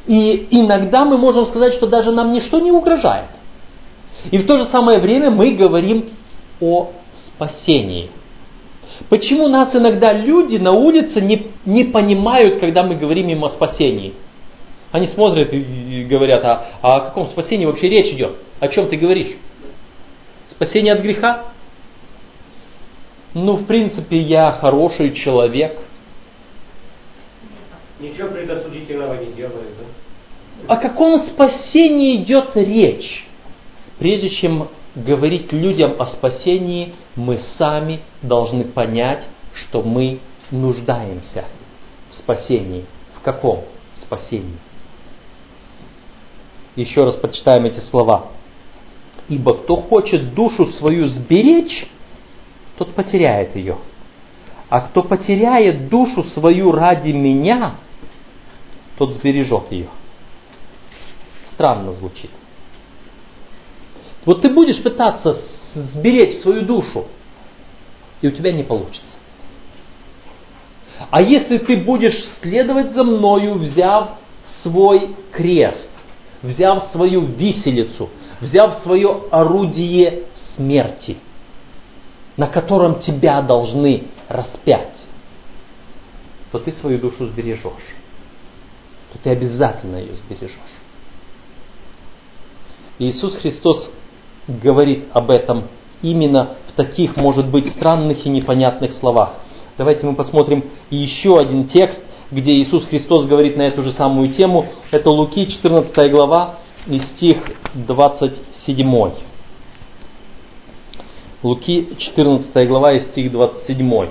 И 0.08 0.48
иногда 0.50 1.04
мы 1.04 1.16
можем 1.16 1.46
сказать, 1.46 1.74
что 1.74 1.86
даже 1.86 2.10
нам 2.10 2.32
ничто 2.32 2.58
не 2.58 2.72
угрожает. 2.72 3.30
И 4.32 4.38
в 4.38 4.48
то 4.48 4.58
же 4.58 4.64
самое 4.64 4.98
время 4.98 5.30
мы 5.30 5.52
говорим 5.52 6.10
о 6.60 6.90
спасении. 7.28 8.10
Почему 9.08 9.48
нас 9.48 9.74
иногда 9.74 10.12
люди 10.12 10.56
на 10.56 10.72
улице 10.72 11.20
не, 11.20 11.48
не 11.64 11.84
понимают, 11.84 12.58
когда 12.58 12.82
мы 12.82 12.94
говорим 12.94 13.28
им 13.28 13.44
о 13.44 13.50
спасении? 13.50 14.14
Они 14.90 15.06
смотрят 15.08 15.52
и 15.52 16.04
говорят, 16.04 16.44
а, 16.44 16.66
а 16.82 16.94
о 16.96 17.00
каком 17.06 17.26
спасении 17.28 17.64
вообще 17.64 17.88
речь 17.88 18.12
идет? 18.12 18.36
О 18.60 18.68
чем 18.68 18.88
ты 18.88 18.96
говоришь? 18.96 19.36
Спасение 20.50 20.92
от 20.92 21.00
греха? 21.00 21.44
Ну, 23.34 23.56
в 23.56 23.64
принципе, 23.64 24.20
я 24.20 24.52
хороший 24.52 25.14
человек. 25.14 25.80
Ничего 27.98 28.28
предосудительного 28.28 29.14
не 29.14 29.32
делаю, 29.32 29.64
да? 29.78 30.74
О 30.74 30.76
каком 30.76 31.18
спасении 31.28 32.16
идет 32.16 32.54
речь? 32.54 33.26
Прежде 33.98 34.28
чем 34.28 34.68
говорить 34.94 35.52
людям 35.52 36.00
о 36.00 36.06
спасении, 36.06 36.94
мы 37.16 37.38
сами 37.58 38.00
должны 38.22 38.64
понять, 38.64 39.26
что 39.54 39.82
мы 39.82 40.20
нуждаемся 40.50 41.44
в 42.10 42.14
спасении. 42.14 42.84
В 43.14 43.20
каком 43.20 43.64
спасении? 44.00 44.58
Еще 46.76 47.04
раз 47.04 47.16
прочитаем 47.16 47.64
эти 47.64 47.80
слова. 47.80 48.28
Ибо 49.28 49.54
кто 49.54 49.76
хочет 49.76 50.34
душу 50.34 50.66
свою 50.66 51.06
сберечь, 51.06 51.86
тот 52.76 52.94
потеряет 52.94 53.54
ее. 53.56 53.78
А 54.68 54.80
кто 54.80 55.02
потеряет 55.02 55.88
душу 55.88 56.24
свою 56.24 56.72
ради 56.72 57.10
меня, 57.10 57.74
тот 58.98 59.12
сбережет 59.12 59.70
ее. 59.70 59.88
Странно 61.52 61.92
звучит. 61.92 62.30
Вот 64.24 64.42
ты 64.42 64.50
будешь 64.50 64.82
пытаться 64.82 65.40
сберечь 65.74 66.40
свою 66.42 66.62
душу, 66.62 67.06
и 68.20 68.28
у 68.28 68.30
тебя 68.30 68.52
не 68.52 68.62
получится. 68.62 69.16
А 71.10 71.22
если 71.22 71.58
ты 71.58 71.76
будешь 71.78 72.16
следовать 72.40 72.92
за 72.92 73.02
мною, 73.02 73.54
взяв 73.54 74.18
свой 74.62 75.16
крест, 75.32 75.90
взяв 76.42 76.90
свою 76.92 77.22
виселицу, 77.22 78.10
взяв 78.40 78.82
свое 78.82 79.24
орудие 79.30 80.24
смерти, 80.54 81.16
на 82.36 82.46
котором 82.46 83.00
тебя 83.00 83.42
должны 83.42 84.04
распять, 84.28 84.96
то 86.52 86.58
ты 86.58 86.72
свою 86.72 86.98
душу 86.98 87.26
сбережешь. 87.26 87.96
То 89.12 89.18
ты 89.22 89.30
обязательно 89.30 89.96
ее 89.96 90.14
сбережешь. 90.14 90.58
Иисус 92.98 93.36
Христос 93.36 93.90
говорит 94.46 95.04
об 95.12 95.30
этом 95.30 95.64
именно 96.02 96.56
в 96.68 96.72
таких, 96.72 97.16
может 97.16 97.46
быть, 97.46 97.70
странных 97.72 98.26
и 98.26 98.28
непонятных 98.28 98.92
словах. 98.94 99.34
Давайте 99.78 100.06
мы 100.06 100.14
посмотрим 100.14 100.64
еще 100.90 101.36
один 101.38 101.68
текст, 101.68 102.00
где 102.30 102.52
Иисус 102.52 102.84
Христос 102.86 103.26
говорит 103.26 103.56
на 103.56 103.62
эту 103.62 103.82
же 103.82 103.92
самую 103.92 104.32
тему. 104.34 104.66
Это 104.90 105.10
Луки, 105.10 105.46
14 105.46 106.10
глава, 106.10 106.56
и 106.86 106.98
стих 106.98 107.38
27. 107.74 109.12
Луки, 111.42 111.88
14 111.98 112.68
глава, 112.68 112.92
и 112.92 113.00
стих 113.10 113.32
27. 113.32 114.08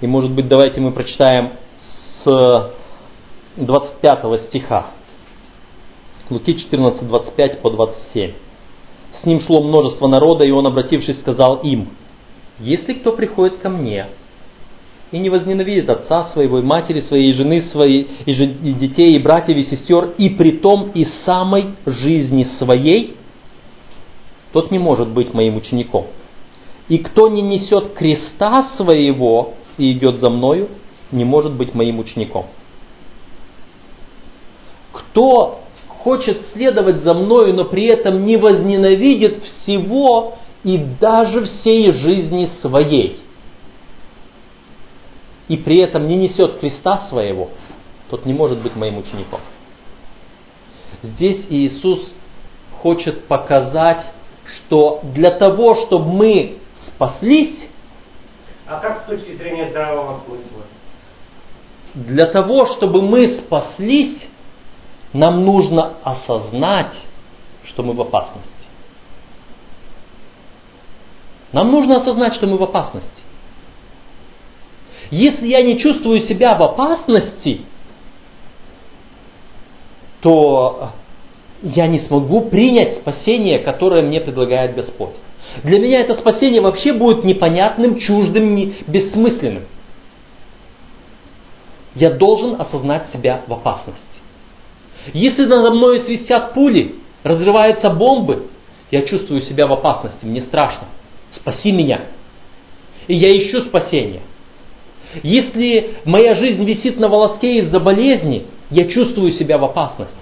И, 0.00 0.06
может 0.06 0.30
быть, 0.30 0.48
давайте 0.48 0.80
мы 0.80 0.92
прочитаем 0.92 1.52
с 2.24 2.72
25 3.56 4.40
стиха. 4.48 4.86
Луки 6.30 6.56
14, 6.56 7.06
25 7.06 7.62
по 7.62 7.70
27. 7.70 8.32
С 9.20 9.24
ним 9.24 9.40
шло 9.40 9.62
множество 9.62 10.06
народа, 10.08 10.46
и 10.46 10.50
он, 10.50 10.66
обратившись, 10.66 11.20
сказал 11.20 11.60
им, 11.62 11.88
«Если 12.58 12.94
кто 12.94 13.12
приходит 13.12 13.58
ко 13.58 13.68
мне 13.68 14.06
и 15.10 15.18
не 15.18 15.30
возненавидит 15.30 15.88
отца 15.88 16.24
своего, 16.32 16.58
и 16.58 16.62
матери 16.62 17.00
своей, 17.00 17.32
жены 17.32 17.62
своей, 17.62 18.08
и, 18.26 18.32
жен, 18.32 18.56
и 18.62 18.72
детей, 18.72 19.16
и 19.16 19.18
братьев, 19.18 19.56
и 19.56 19.64
сестер, 19.64 20.14
и 20.18 20.30
притом 20.30 20.90
и 20.94 21.06
самой 21.24 21.74
жизни 21.86 22.44
своей, 22.58 23.16
тот 24.52 24.70
не 24.70 24.78
может 24.78 25.08
быть 25.08 25.32
моим 25.32 25.56
учеником. 25.56 26.06
И 26.88 26.98
кто 26.98 27.28
не 27.28 27.42
несет 27.42 27.94
креста 27.94 28.70
своего 28.76 29.54
и 29.78 29.92
идет 29.92 30.20
за 30.20 30.30
мною, 30.30 30.68
не 31.12 31.24
может 31.24 31.52
быть 31.52 31.74
моим 31.74 31.98
учеником. 31.98 32.46
Кто 34.92 35.60
хочет 36.06 36.40
следовать 36.52 37.02
за 37.02 37.14
мною, 37.14 37.52
но 37.52 37.64
при 37.64 37.88
этом 37.88 38.24
не 38.24 38.36
возненавидит 38.36 39.42
всего 39.42 40.34
и 40.62 40.78
даже 40.78 41.46
всей 41.46 41.92
жизни 41.92 42.48
своей, 42.60 43.18
и 45.48 45.56
при 45.56 45.80
этом 45.80 46.06
не 46.06 46.14
несет 46.14 46.60
креста 46.60 47.08
своего, 47.08 47.50
тот 48.08 48.24
не 48.24 48.32
может 48.32 48.62
быть 48.62 48.76
моим 48.76 48.98
учеником. 48.98 49.40
Здесь 51.02 51.44
Иисус 51.50 52.14
хочет 52.80 53.24
показать, 53.24 54.06
что 54.44 55.00
для 55.12 55.36
того, 55.36 55.74
чтобы 55.86 56.06
мы 56.12 56.58
спаслись, 56.86 57.66
а 58.68 58.78
как 58.78 59.02
с 59.02 59.06
точки 59.06 59.34
зрения 59.34 59.70
здравого 59.70 60.20
смысла? 60.24 60.62
Для 61.94 62.26
того, 62.26 62.66
чтобы 62.76 63.02
мы 63.02 63.40
спаслись, 63.40 64.28
нам 65.12 65.44
нужно 65.44 65.94
осознать, 66.02 66.94
что 67.64 67.82
мы 67.82 67.94
в 67.94 68.00
опасности. 68.00 68.50
Нам 71.52 71.70
нужно 71.70 72.00
осознать, 72.00 72.34
что 72.34 72.46
мы 72.46 72.56
в 72.56 72.62
опасности. 72.62 73.10
Если 75.10 75.46
я 75.46 75.62
не 75.62 75.78
чувствую 75.78 76.20
себя 76.20 76.56
в 76.58 76.62
опасности, 76.62 77.62
то 80.20 80.90
я 81.62 81.86
не 81.86 82.00
смогу 82.00 82.50
принять 82.50 82.98
спасение, 82.98 83.60
которое 83.60 84.02
мне 84.02 84.20
предлагает 84.20 84.74
Господь. 84.74 85.14
Для 85.62 85.80
меня 85.80 86.00
это 86.00 86.14
спасение 86.14 86.60
вообще 86.60 86.92
будет 86.92 87.24
непонятным, 87.24 87.98
чуждым, 87.98 88.74
бессмысленным. 88.86 89.64
Я 91.94 92.10
должен 92.10 92.60
осознать 92.60 93.10
себя 93.10 93.42
в 93.46 93.52
опасности. 93.52 94.15
Если 95.12 95.44
надо 95.44 95.70
мной 95.70 96.00
свистят 96.00 96.54
пули, 96.54 96.96
разрываются 97.22 97.90
бомбы, 97.90 98.46
я 98.90 99.02
чувствую 99.02 99.42
себя 99.42 99.66
в 99.66 99.72
опасности, 99.72 100.24
мне 100.24 100.42
страшно. 100.42 100.88
Спаси 101.30 101.72
меня. 101.72 102.02
И 103.08 103.14
я 103.14 103.28
ищу 103.30 103.62
спасения. 103.62 104.22
Если 105.22 105.96
моя 106.04 106.34
жизнь 106.34 106.64
висит 106.64 106.98
на 106.98 107.08
волоске 107.08 107.58
из-за 107.58 107.80
болезни, 107.80 108.46
я 108.70 108.88
чувствую 108.88 109.32
себя 109.32 109.58
в 109.58 109.64
опасности. 109.64 110.14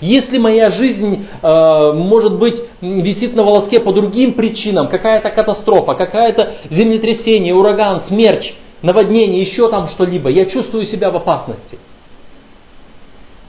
Если 0.00 0.38
моя 0.38 0.70
жизнь, 0.70 1.26
э, 1.42 1.92
может 1.92 2.38
быть, 2.38 2.62
висит 2.80 3.36
на 3.36 3.42
волоске 3.42 3.80
по 3.80 3.92
другим 3.92 4.32
причинам, 4.32 4.88
какая-то 4.88 5.30
катастрофа, 5.30 5.94
какая-то 5.94 6.54
землетрясение, 6.70 7.54
ураган, 7.54 8.02
смерч, 8.08 8.54
наводнение, 8.80 9.42
еще 9.42 9.70
там 9.70 9.88
что-либо, 9.88 10.30
я 10.30 10.46
чувствую 10.46 10.86
себя 10.86 11.10
в 11.10 11.16
опасности– 11.16 11.78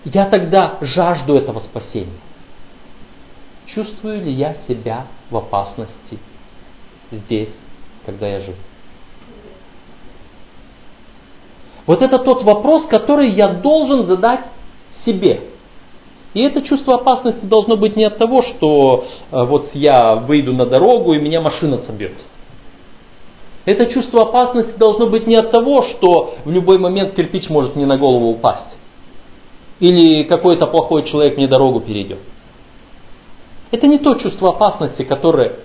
я 0.05 0.29
тогда 0.29 0.77
жажду 0.81 1.35
этого 1.35 1.59
спасения. 1.59 2.19
Чувствую 3.67 4.23
ли 4.23 4.31
я 4.31 4.55
себя 4.67 5.07
в 5.29 5.37
опасности 5.37 6.19
здесь, 7.11 7.53
когда 8.05 8.27
я 8.27 8.41
живу? 8.41 8.57
Вот 11.85 12.01
это 12.01 12.19
тот 12.19 12.43
вопрос, 12.43 12.85
который 12.87 13.31
я 13.31 13.47
должен 13.47 14.05
задать 14.05 14.45
себе. 15.05 15.49
И 16.33 16.41
это 16.41 16.61
чувство 16.61 16.95
опасности 16.95 17.45
должно 17.45 17.77
быть 17.77 17.95
не 17.95 18.05
от 18.05 18.17
того, 18.17 18.41
что 18.41 19.05
э, 19.31 19.45
вот 19.45 19.69
я 19.73 20.15
выйду 20.15 20.53
на 20.53 20.65
дорогу 20.65 21.13
и 21.13 21.19
меня 21.19 21.41
машина 21.41 21.77
собьет. 21.79 22.13
Это 23.65 23.85
чувство 23.91 24.23
опасности 24.23 24.77
должно 24.77 25.07
быть 25.07 25.27
не 25.27 25.35
от 25.35 25.51
того, 25.51 25.83
что 25.83 26.35
в 26.43 26.51
любой 26.51 26.79
момент 26.79 27.13
кирпич 27.13 27.49
может 27.49 27.75
мне 27.75 27.85
на 27.85 27.97
голову 27.97 28.29
упасть 28.29 28.75
или 29.83 30.23
какой-то 30.23 30.65
плохой 30.67 31.03
человек 31.03 31.35
мне 31.35 31.45
дорогу 31.45 31.81
перейдет. 31.81 32.19
Это 33.69 33.85
не 33.85 33.97
то 33.97 34.15
чувство 34.15 34.51
опасности, 34.51 35.03
которое, 35.03 35.57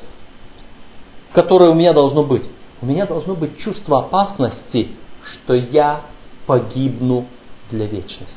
которое 1.33 1.70
у 1.70 1.74
меня 1.74 1.92
должно 1.92 2.24
быть. 2.24 2.42
У 2.83 2.87
меня 2.87 3.07
должно 3.07 3.37
быть 3.37 3.59
чувство 3.59 4.00
опасности, 4.00 4.88
что 5.22 5.54
я 5.54 6.00
погибну 6.46 7.26
для 7.70 7.87
вечности. 7.87 8.37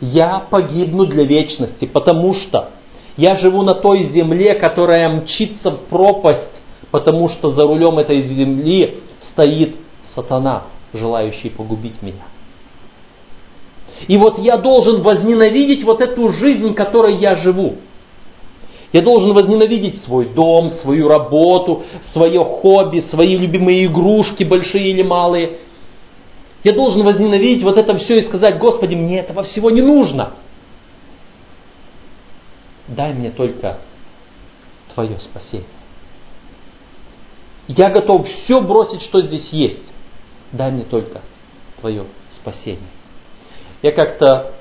Я 0.00 0.46
погибну 0.48 1.04
для 1.06 1.24
вечности, 1.24 1.86
потому 1.86 2.32
что 2.32 2.70
я 3.16 3.34
живу 3.38 3.62
на 3.62 3.74
той 3.74 4.10
земле, 4.10 4.54
которая 4.54 5.08
мчится 5.20 5.72
в 5.72 5.86
пропасть, 5.86 6.62
потому 6.92 7.28
что 7.28 7.50
за 7.50 7.66
рулем 7.66 7.98
этой 7.98 8.22
земли 8.22 9.02
стоит 9.32 9.74
сатана, 10.14 10.62
желающий 10.92 11.50
погубить 11.50 12.02
меня. 12.02 12.22
И 14.08 14.16
вот 14.16 14.38
я 14.38 14.56
должен 14.56 15.02
возненавидеть 15.02 15.84
вот 15.84 16.00
эту 16.00 16.28
жизнь, 16.30 16.74
которой 16.74 17.18
я 17.18 17.36
живу. 17.36 17.76
Я 18.92 19.02
должен 19.02 19.32
возненавидеть 19.34 20.02
свой 20.02 20.26
дом, 20.26 20.70
свою 20.82 21.08
работу, 21.08 21.84
свое 22.12 22.40
хобби, 22.40 23.00
свои 23.10 23.36
любимые 23.36 23.86
игрушки, 23.86 24.42
большие 24.42 24.90
или 24.90 25.02
малые. 25.02 25.58
Я 26.64 26.72
должен 26.72 27.04
возненавидеть 27.04 27.62
вот 27.62 27.78
это 27.78 27.96
все 27.96 28.14
и 28.14 28.24
сказать, 28.24 28.58
Господи, 28.58 28.94
мне 28.94 29.20
этого 29.20 29.44
всего 29.44 29.70
не 29.70 29.82
нужно. 29.82 30.34
Дай 32.88 33.14
мне 33.14 33.30
только 33.30 33.78
Твое 34.94 35.18
спасение. 35.20 35.68
Я 37.68 37.90
готов 37.90 38.26
все 38.26 38.60
бросить, 38.60 39.02
что 39.02 39.20
здесь 39.20 39.48
есть. 39.50 39.84
Дай 40.50 40.72
мне 40.72 40.82
только 40.82 41.20
Твое 41.80 42.06
спасение. 42.34 42.88
Я 43.82 43.92
как-то 43.92 44.52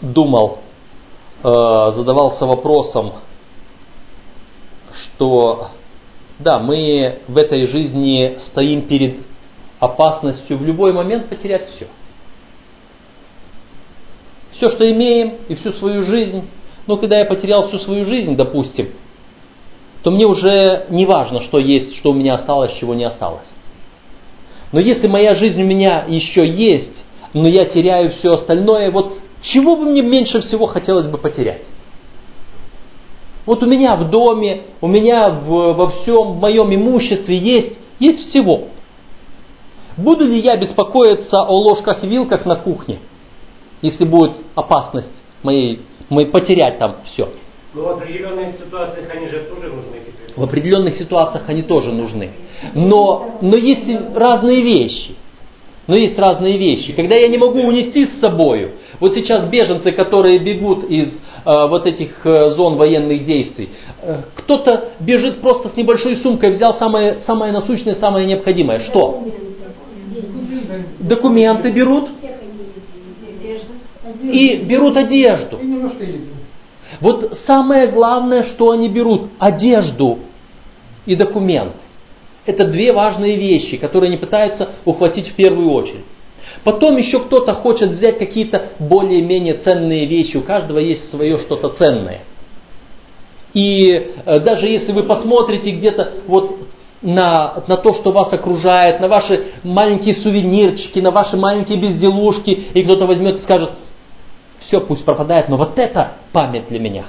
думал, 0.00 0.58
э, 1.42 1.48
задавался 1.48 2.46
вопросом, 2.46 3.14
что 4.94 5.68
да, 6.38 6.58
мы 6.58 7.20
в 7.28 7.36
этой 7.36 7.66
жизни 7.66 8.38
стоим 8.48 8.82
перед 8.82 9.18
опасностью 9.80 10.58
в 10.58 10.64
любой 10.64 10.92
момент 10.92 11.28
потерять 11.28 11.68
все. 11.70 11.88
Все, 14.52 14.70
что 14.70 14.90
имеем, 14.90 15.34
и 15.48 15.54
всю 15.54 15.72
свою 15.72 16.02
жизнь. 16.02 16.44
Но 16.86 16.96
когда 16.96 17.18
я 17.18 17.24
потерял 17.24 17.68
всю 17.68 17.78
свою 17.78 18.04
жизнь, 18.04 18.36
допустим, 18.36 18.90
то 20.02 20.10
мне 20.10 20.26
уже 20.26 20.86
не 20.88 21.04
важно, 21.04 21.42
что 21.42 21.58
есть, 21.58 21.96
что 21.96 22.10
у 22.10 22.14
меня 22.14 22.34
осталось, 22.34 22.72
чего 22.74 22.94
не 22.94 23.04
осталось. 23.04 23.46
Но 24.72 24.80
если 24.80 25.08
моя 25.08 25.34
жизнь 25.34 25.60
у 25.60 25.66
меня 25.66 26.04
еще 26.06 26.46
есть, 26.46 27.04
но 27.32 27.48
я 27.48 27.66
теряю 27.66 28.10
все 28.12 28.30
остальное, 28.30 28.90
вот 28.90 29.18
чего 29.42 29.76
бы 29.76 29.86
мне 29.86 30.02
меньше 30.02 30.40
всего 30.40 30.66
хотелось 30.66 31.06
бы 31.06 31.18
потерять? 31.18 31.62
Вот 33.44 33.62
у 33.62 33.66
меня 33.66 33.94
в 33.96 34.10
доме, 34.10 34.62
у 34.80 34.88
меня 34.88 35.30
в, 35.30 35.74
во 35.74 35.90
всем 35.90 36.32
моем 36.38 36.74
имуществе 36.74 37.38
есть, 37.38 37.78
есть 38.00 38.30
всего. 38.30 38.68
Буду 39.96 40.26
ли 40.26 40.40
я 40.40 40.56
беспокоиться 40.56 41.42
о 41.42 41.52
ложках 41.52 42.02
и 42.02 42.08
вилках 42.08 42.44
на 42.44 42.56
кухне, 42.56 42.98
если 43.82 44.04
будет 44.04 44.36
опасность 44.54 45.08
моей, 45.42 45.80
моей 46.10 46.26
потерять 46.26 46.78
там 46.78 46.96
все? 47.04 47.30
Но 47.72 47.82
в 47.82 47.88
определенных 47.90 48.56
ситуациях 48.56 49.08
они 49.14 49.28
же 49.28 49.40
тоже 49.44 49.72
нужны. 49.72 49.96
В 50.34 50.42
определенных 50.42 50.96
ситуациях 50.96 51.44
они 51.48 51.62
тоже 51.62 51.92
нужны. 51.92 52.30
Но, 52.74 53.38
но 53.40 53.56
есть 53.56 53.88
разные 54.14 54.62
вещи. 54.62 55.14
Но 55.86 55.96
есть 55.96 56.18
разные 56.18 56.58
вещи. 56.58 56.92
Когда 56.92 57.14
я 57.14 57.30
не 57.30 57.38
могу 57.38 57.60
унести 57.60 58.06
с 58.06 58.20
собою, 58.20 58.72
вот 58.98 59.14
сейчас 59.14 59.48
беженцы, 59.48 59.92
которые 59.92 60.38
бегут 60.40 60.84
из 60.84 61.10
э, 61.10 61.14
вот 61.44 61.86
этих 61.86 62.26
э, 62.26 62.50
зон 62.50 62.76
военных 62.76 63.24
действий, 63.24 63.70
э, 64.02 64.22
кто-то 64.34 64.90
бежит 64.98 65.40
просто 65.40 65.68
с 65.68 65.76
небольшой 65.76 66.16
сумкой, 66.16 66.52
взял 66.52 66.74
самое, 66.74 67.20
самое 67.20 67.52
насущное, 67.52 67.94
самое 67.94 68.26
необходимое. 68.26 68.80
Что? 68.80 69.24
Документы 70.98 71.70
берут 71.70 72.10
и 74.22 74.56
берут 74.56 74.96
одежду. 74.96 75.60
Вот 77.00 77.38
самое 77.46 77.90
главное, 77.92 78.44
что 78.44 78.70
они 78.70 78.88
берут, 78.88 79.30
одежду 79.38 80.18
и 81.04 81.14
документы. 81.14 81.76
Это 82.46 82.66
две 82.68 82.92
важные 82.92 83.36
вещи, 83.36 83.76
которые 83.76 84.08
они 84.08 84.18
пытаются 84.18 84.70
ухватить 84.84 85.28
в 85.28 85.34
первую 85.34 85.72
очередь. 85.72 86.04
Потом 86.64 86.96
еще 86.96 87.20
кто-то 87.20 87.54
хочет 87.54 87.90
взять 87.90 88.18
какие-то 88.18 88.70
более-менее 88.78 89.54
ценные 89.54 90.06
вещи. 90.06 90.36
У 90.36 90.42
каждого 90.42 90.78
есть 90.78 91.10
свое 91.10 91.38
что-то 91.38 91.70
ценное. 91.70 92.20
И 93.52 93.82
э, 94.24 94.38
даже 94.40 94.66
если 94.66 94.92
вы 94.92 95.04
посмотрите 95.04 95.70
где-то 95.70 96.12
вот 96.26 96.58
на, 97.02 97.64
на 97.66 97.76
то, 97.76 97.94
что 97.94 98.12
вас 98.12 98.32
окружает, 98.32 99.00
на 99.00 99.08
ваши 99.08 99.52
маленькие 99.62 100.14
сувенирчики, 100.16 100.98
на 100.98 101.10
ваши 101.10 101.36
маленькие 101.36 101.80
безделушки, 101.80 102.50
и 102.50 102.82
кто-то 102.82 103.06
возьмет 103.06 103.36
и 103.38 103.42
скажет, 103.42 103.70
все 104.60 104.80
пусть 104.80 105.04
пропадает, 105.04 105.48
но 105.48 105.56
вот 105.56 105.78
это 105.78 106.12
память 106.32 106.68
для 106.68 106.80
меня. 106.80 107.06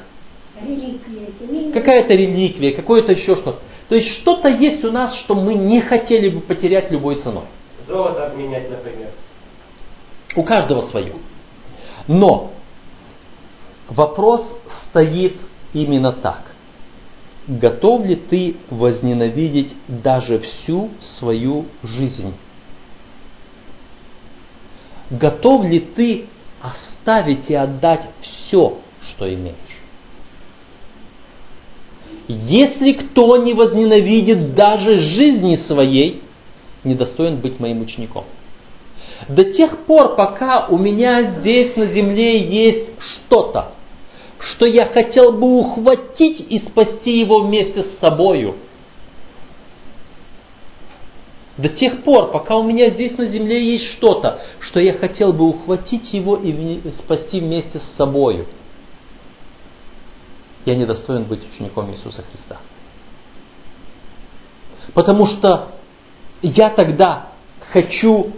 Какая-то 1.74 2.14
реликвия, 2.14 2.76
какое-то 2.76 3.12
еще 3.12 3.36
что-то. 3.36 3.60
То 3.90 3.96
есть 3.96 4.22
что-то 4.22 4.52
есть 4.52 4.84
у 4.84 4.92
нас, 4.92 5.16
что 5.20 5.36
мы 5.36 5.54
не 5.54 5.82
хотели 5.82 6.30
бы 6.30 6.42
потерять 6.42 6.92
любой 6.92 7.22
ценой. 7.22 7.46
Золото 7.88 8.28
обменять, 8.28 8.70
например. 8.70 9.10
У 10.36 10.44
каждого 10.44 10.82
свое. 10.90 11.14
Но 12.08 12.52
вопрос 13.88 14.58
стоит 14.90 15.38
именно 15.74 16.12
так. 16.12 16.52
Готов 17.48 18.06
ли 18.06 18.18
ты 18.18 18.58
возненавидеть 18.70 19.74
даже 19.88 20.40
всю 20.40 20.90
свою 21.18 21.66
жизнь? 21.82 22.34
Готов 25.10 25.64
ли 25.64 25.80
ты 25.80 26.26
оставить 26.62 27.50
и 27.50 27.54
отдать 27.54 28.10
все, 28.22 28.80
что 29.10 29.34
имеешь? 29.34 29.56
Если 32.28 32.92
кто 32.92 33.38
не 33.38 33.54
возненавидит 33.54 34.54
даже 34.54 34.98
жизни 34.98 35.56
своей, 35.68 36.22
недостоин 36.84 37.38
быть 37.38 37.60
моим 37.60 37.82
учеником. 37.82 38.26
До 39.30 39.46
тех 39.46 39.86
пор, 39.86 40.16
пока 40.16 40.68
у 40.68 40.78
меня 40.78 41.40
здесь 41.40 41.76
на 41.78 41.88
земле 41.88 42.40
есть 42.46 42.92
что-то, 43.00 43.72
что 44.40 44.66
я 44.66 44.88
хотел 44.88 45.32
бы 45.32 45.58
ухватить 45.58 46.46
и 46.50 46.60
спасти 46.60 47.20
его 47.20 47.40
вместе 47.40 47.84
с 47.84 47.98
собою. 48.00 48.56
До 51.58 51.70
тех 51.70 52.04
пор, 52.04 52.32
пока 52.32 52.58
у 52.58 52.64
меня 52.64 52.90
здесь 52.92 53.18
на 53.18 53.26
земле 53.26 53.74
есть 53.74 53.86
что-то, 53.94 54.42
что 54.60 54.80
я 54.80 54.94
хотел 54.94 55.34
бы 55.34 55.48
ухватить 55.48 56.14
его 56.14 56.36
и 56.36 56.82
спасти 57.00 57.40
вместе 57.40 57.80
с 57.80 57.98
собою– 57.98 58.46
я 60.68 60.76
недостоин 60.76 61.24
быть 61.24 61.40
учеником 61.50 61.92
Иисуса 61.92 62.24
Христа. 62.30 62.58
Потому 64.94 65.26
что 65.26 65.70
я 66.42 66.70
тогда 66.70 67.30
хочу, 67.72 68.34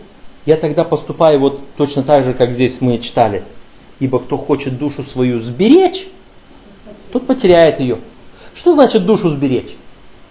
я 0.45 0.57
тогда 0.57 0.83
поступаю 0.83 1.39
вот 1.39 1.59
точно 1.75 2.03
так 2.03 2.23
же, 2.25 2.35
как 2.35 2.51
здесь 2.51 2.79
мы 2.81 2.99
читали. 2.99 3.45
Ибо 3.99 4.19
кто 4.19 4.37
хочет 4.37 4.77
душу 4.77 5.03
свою 5.05 5.41
сберечь, 5.41 6.07
тот 7.11 7.25
потеряет 7.25 7.79
ее. 7.79 7.97
Что 8.53 8.73
значит 8.73 9.07
душу 9.07 9.29
сберечь? 9.31 9.75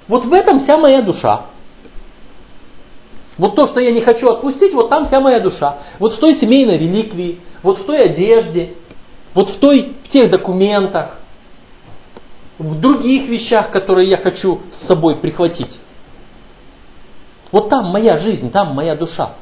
Вот 0.06 0.24
в 0.24 0.32
этом 0.32 0.60
вся 0.60 0.78
моя 0.78 1.02
душа. 1.02 1.46
Вот 3.38 3.56
то, 3.56 3.66
что 3.66 3.80
я 3.80 3.90
не 3.90 4.02
хочу 4.02 4.28
отпустить, 4.28 4.72
вот 4.72 4.88
там 4.88 5.06
вся 5.06 5.18
моя 5.20 5.40
душа. 5.40 5.78
Вот 5.98 6.14
в 6.14 6.20
той 6.20 6.36
семейной 6.38 6.78
реликвии, 6.78 7.40
вот 7.64 7.78
в 7.78 7.86
той 7.86 7.98
одежде, 7.98 8.74
вот 9.34 9.50
в, 9.50 9.58
той, 9.58 9.94
в 10.04 10.08
тех 10.10 10.30
документах, 10.30 11.18
в 12.58 12.80
других 12.80 13.28
вещах, 13.28 13.70
которые 13.70 14.08
я 14.10 14.18
хочу 14.18 14.60
с 14.80 14.88
собой 14.88 15.16
прихватить. 15.20 15.78
Вот 17.52 17.70
там 17.70 17.86
моя 17.86 18.18
жизнь, 18.18 18.50
там 18.50 18.74
моя 18.74 18.94
душа, 18.94 19.34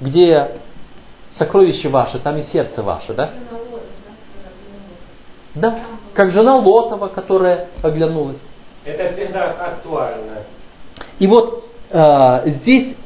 где 0.00 0.60
сокровище 1.38 1.88
ваше, 1.88 2.18
там 2.18 2.36
и 2.36 2.44
сердце 2.44 2.82
ваше, 2.82 3.12
да? 3.14 3.30
Да, 5.54 5.78
как 6.12 6.32
жена 6.32 6.54
Лотова, 6.56 7.08
которая 7.08 7.68
оглянулась. 7.82 8.38
Это 8.84 9.14
всегда 9.14 9.50
актуально. 9.50 10.42
И 11.18 11.26
вот 11.26 11.64
э, 11.90 12.50
здесь 12.60 12.96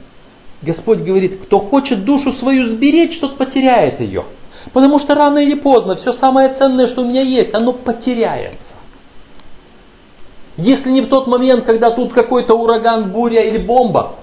Господь 0.62 0.98
говорит, 1.01 1.44
кто 1.44 1.61
хочет 1.61 2.05
душу 2.05 2.33
свою 2.33 2.68
сберечь, 2.68 3.20
тот 3.20 3.38
потеряет 3.38 4.01
ее. 4.01 4.24
Потому 4.72 4.98
что 4.98 5.14
рано 5.14 5.38
или 5.38 5.55
поздно 5.55 5.94
все 5.96 6.12
самое 6.14 6.55
ценное, 6.55 6.88
что 6.88 7.03
у 7.03 7.09
меня 7.09 7.22
есть, 7.22 7.55
оно 7.55 7.72
потеряется. 7.72 8.67
Если 10.59 10.90
не 10.90 11.03
в 11.03 11.09
тот 11.09 11.29
момент, 11.29 11.64
когда 11.64 11.90
тут 11.90 12.12
какой-то 12.12 12.55
ураган, 12.55 13.12
буря 13.12 13.44
или 13.44 13.59
бомба, 13.59 14.16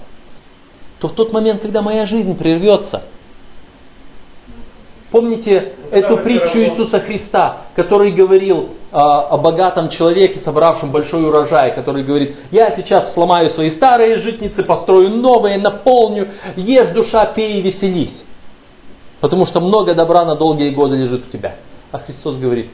то 0.99 1.07
в 1.07 1.13
тот 1.13 1.31
момент, 1.31 1.61
когда 1.61 1.81
моя 1.81 2.05
жизнь 2.05 2.37
прервется. 2.37 3.03
Помните 5.11 5.75
эту 5.91 6.17
притчу 6.17 6.57
Иисуса 6.57 6.99
Христа, 6.99 7.61
который 7.73 8.11
говорил, 8.11 8.71
о 8.91 9.37
богатом 9.37 9.89
человеке, 9.89 10.39
собравшем 10.41 10.91
большой 10.91 11.25
урожай, 11.25 11.73
который 11.73 12.03
говорит, 12.03 12.35
я 12.51 12.75
сейчас 12.75 13.13
сломаю 13.13 13.49
свои 13.49 13.71
старые 13.71 14.17
житницы, 14.17 14.63
построю 14.63 15.09
новые, 15.09 15.57
наполню, 15.57 16.29
ешь 16.55 16.93
душа, 16.93 17.25
пей 17.33 17.59
и 17.59 17.61
веселись. 17.61 18.23
Потому 19.21 19.45
что 19.45 19.61
много 19.61 19.93
добра 19.95 20.25
на 20.25 20.35
долгие 20.35 20.69
годы 20.69 20.97
лежит 20.97 21.27
у 21.27 21.31
тебя. 21.31 21.55
А 21.91 21.99
Христос 21.99 22.37
говорит, 22.37 22.69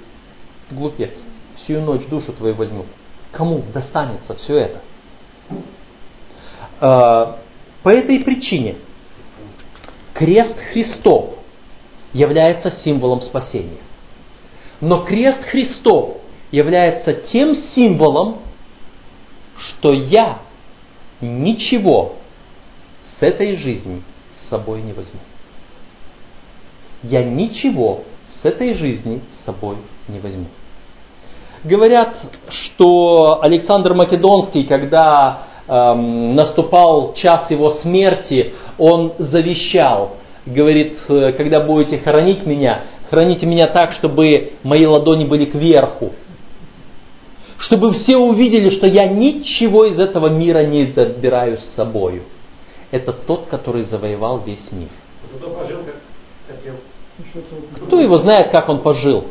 глупец, 0.72 1.12
всю 1.58 1.80
ночь 1.80 2.08
душу 2.08 2.34
твою 2.34 2.56
возьму. 2.56 2.86
Кому 3.32 3.64
достанется 3.74 4.36
все 4.36 4.58
это? 4.58 4.82
А, 6.80 7.40
по 7.84 7.90
этой 7.90 8.20
причине 8.20 8.76
крест 10.14 10.58
Христов 10.72 11.36
является 12.14 12.72
символом 12.84 13.22
спасения. 13.22 13.80
Но 14.82 15.04
крест 15.04 15.44
Христов 15.44 16.18
является 16.52 17.14
тем 17.14 17.56
символом, 17.56 18.40
что 19.58 19.94
я 19.94 20.40
ничего 21.22 22.16
с 23.02 23.22
этой 23.22 23.56
жизни 23.56 24.02
с 24.36 24.50
собой 24.50 24.82
не 24.82 24.92
возьму. 24.92 25.20
Я 27.04 27.24
ничего 27.24 28.04
с 28.42 28.46
этой 28.46 28.74
жизни 28.74 29.22
с 29.32 29.46
собой 29.46 29.78
не 30.08 30.20
возьму. 30.20 30.48
Говорят, 31.64 32.16
что 32.50 33.40
Александр 33.44 33.94
Македонский, 33.94 34.64
когда 34.64 35.44
эм, 35.68 36.36
наступал 36.36 37.14
час 37.14 37.52
его 37.52 37.72
смерти, 37.82 38.54
он 38.80 39.14
завещал, 39.20 40.18
говорит, 40.48 40.98
«Э, 41.08 41.34
когда 41.34 41.60
будете 41.60 42.00
хоронить 42.00 42.48
меня, 42.48 42.86
храните 43.12 43.46
меня 43.46 43.68
так, 43.68 43.92
чтобы 43.92 44.54
мои 44.64 44.88
ладони 44.88 45.26
были 45.26 45.46
кверху, 45.46 46.14
чтобы 47.60 47.94
все 47.94 48.18
увидели, 48.18 48.72
что 48.72 48.88
я 48.88 49.08
ничего 49.08 49.86
из 49.86 50.00
этого 50.00 50.30
мира 50.30 50.66
не 50.66 50.92
забираю 50.92 51.60
с 51.60 51.76
собою. 51.76 52.24
Это 52.90 53.14
тот, 53.14 53.46
который 53.46 53.84
завоевал 53.84 54.40
весь 54.40 54.72
мир. 54.72 54.90
Зато 55.32 55.48
пожил 55.52 55.78
как 55.86 55.96
хотел. 56.56 56.74
Кто 57.86 58.00
его 58.00 58.16
знает, 58.16 58.50
как 58.52 58.68
он 58.68 58.82
пожил? 58.82 59.26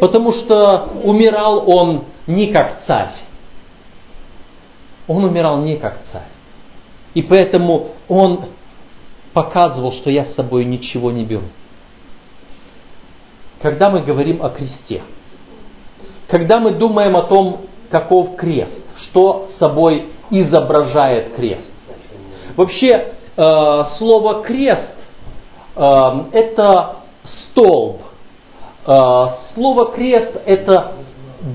Потому 0.00 0.32
что 0.32 0.90
умирал 1.02 1.64
он 1.68 2.04
не 2.26 2.52
как 2.52 2.84
царь. 2.86 3.12
Он 5.06 5.24
умирал 5.24 5.58
не 5.62 5.76
как 5.76 5.98
царь. 6.10 6.28
И 7.14 7.22
поэтому 7.22 7.88
он 8.08 8.46
показывал, 9.32 9.92
что 9.92 10.10
я 10.10 10.26
с 10.26 10.34
собой 10.34 10.64
ничего 10.64 11.10
не 11.10 11.24
беру. 11.24 11.46
Когда 13.60 13.90
мы 13.90 14.02
говорим 14.02 14.42
о 14.42 14.50
кресте, 14.50 15.02
когда 16.28 16.58
мы 16.58 16.72
думаем 16.72 17.16
о 17.16 17.22
том, 17.22 17.66
каков 17.90 18.36
крест, 18.36 18.82
что 18.96 19.48
собой 19.58 20.08
изображает 20.30 21.34
крест. 21.34 21.70
Вообще, 22.56 22.88
э, 22.88 23.84
слово 23.98 24.42
крест 24.42 24.96
э, 25.76 25.82
это 26.32 26.96
столб. 27.24 28.00
Э, 28.84 29.26
слово 29.54 29.92
крест 29.92 30.40
это 30.44 30.94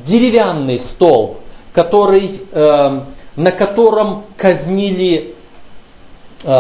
деревянный 0.06 0.80
столб, 0.94 1.40
который, 1.74 2.42
э, 2.52 3.00
на 3.36 3.52
котором 3.52 4.24
казнили 4.38 5.36
э, 6.44 6.54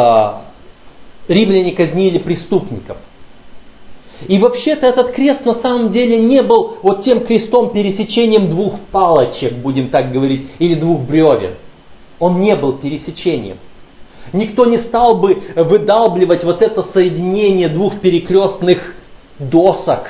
римляне 1.29 1.71
казнили 1.71 2.17
преступников. 2.17 2.97
И 4.27 4.39
вообще-то 4.39 4.87
этот 4.87 5.11
крест 5.11 5.45
на 5.45 5.61
самом 5.61 5.91
деле 5.91 6.19
не 6.19 6.41
был 6.41 6.77
вот 6.81 7.03
тем 7.03 7.23
крестом 7.25 7.69
пересечением 7.69 8.49
двух 8.49 8.79
палочек, 8.91 9.53
будем 9.53 9.89
так 9.89 10.11
говорить, 10.11 10.49
или 10.59 10.75
двух 10.75 11.01
бревен. 11.01 11.55
Он 12.19 12.41
не 12.41 12.55
был 12.55 12.73
пересечением. 12.73 13.57
Никто 14.33 14.65
не 14.65 14.79
стал 14.79 15.17
бы 15.17 15.41
выдалбливать 15.55 16.43
вот 16.43 16.61
это 16.61 16.83
соединение 16.91 17.69
двух 17.69 17.99
перекрестных 18.01 18.95
досок 19.39 20.07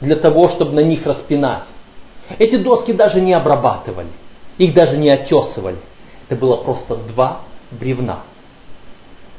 для 0.00 0.16
того, 0.16 0.48
чтобы 0.48 0.72
на 0.72 0.80
них 0.80 1.04
распинать. 1.06 1.64
Эти 2.38 2.56
доски 2.56 2.92
даже 2.92 3.20
не 3.20 3.32
обрабатывали, 3.32 4.08
их 4.58 4.74
даже 4.74 4.96
не 4.96 5.08
отесывали. 5.08 5.78
Это 6.28 6.40
было 6.40 6.56
просто 6.56 6.96
два 6.96 7.42
бревна. 7.70 8.20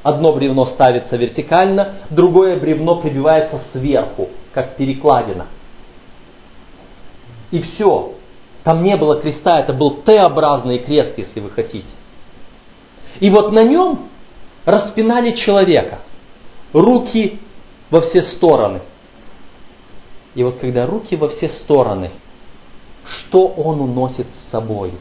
Одно 0.03 0.33
бревно 0.33 0.67
ставится 0.67 1.17
вертикально, 1.17 1.95
другое 2.11 2.59
бревно 2.59 2.97
прибивается 2.97 3.61
сверху, 3.71 4.29
как 4.53 4.75
перекладина. 4.75 5.47
И 7.49 7.59
все. 7.61 8.13
Там 8.63 8.83
не 8.83 8.95
было 8.97 9.19
креста, 9.19 9.59
это 9.59 9.73
был 9.73 10.01
Т-образный 10.01 10.79
крест, 10.79 11.13
если 11.17 11.39
вы 11.39 11.49
хотите. 11.49 11.89
И 13.19 13.29
вот 13.29 13.51
на 13.51 13.63
нем 13.63 14.09
распинали 14.65 15.31
человека. 15.31 15.99
Руки 16.73 17.39
во 17.89 18.01
все 18.01 18.23
стороны. 18.23 18.81
И 20.35 20.43
вот 20.43 20.57
когда 20.59 20.85
руки 20.85 21.15
во 21.15 21.29
все 21.29 21.49
стороны, 21.49 22.11
что 23.05 23.47
он 23.47 23.79
уносит 23.81 24.27
с 24.27 24.51
собой? 24.51 24.91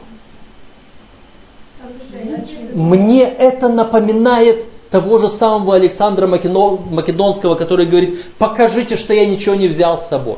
Мне 2.73 3.23
это 3.23 3.67
напоминает 3.67 4.65
того 4.89 5.19
же 5.19 5.29
самого 5.29 5.75
Александра 5.75 6.25
Македонского, 6.25 7.55
который 7.55 7.87
говорит, 7.87 8.33
покажите, 8.37 8.97
что 8.97 9.13
я 9.13 9.25
ничего 9.25 9.55
не 9.55 9.67
взял 9.67 10.03
с 10.03 10.09
собой. 10.09 10.37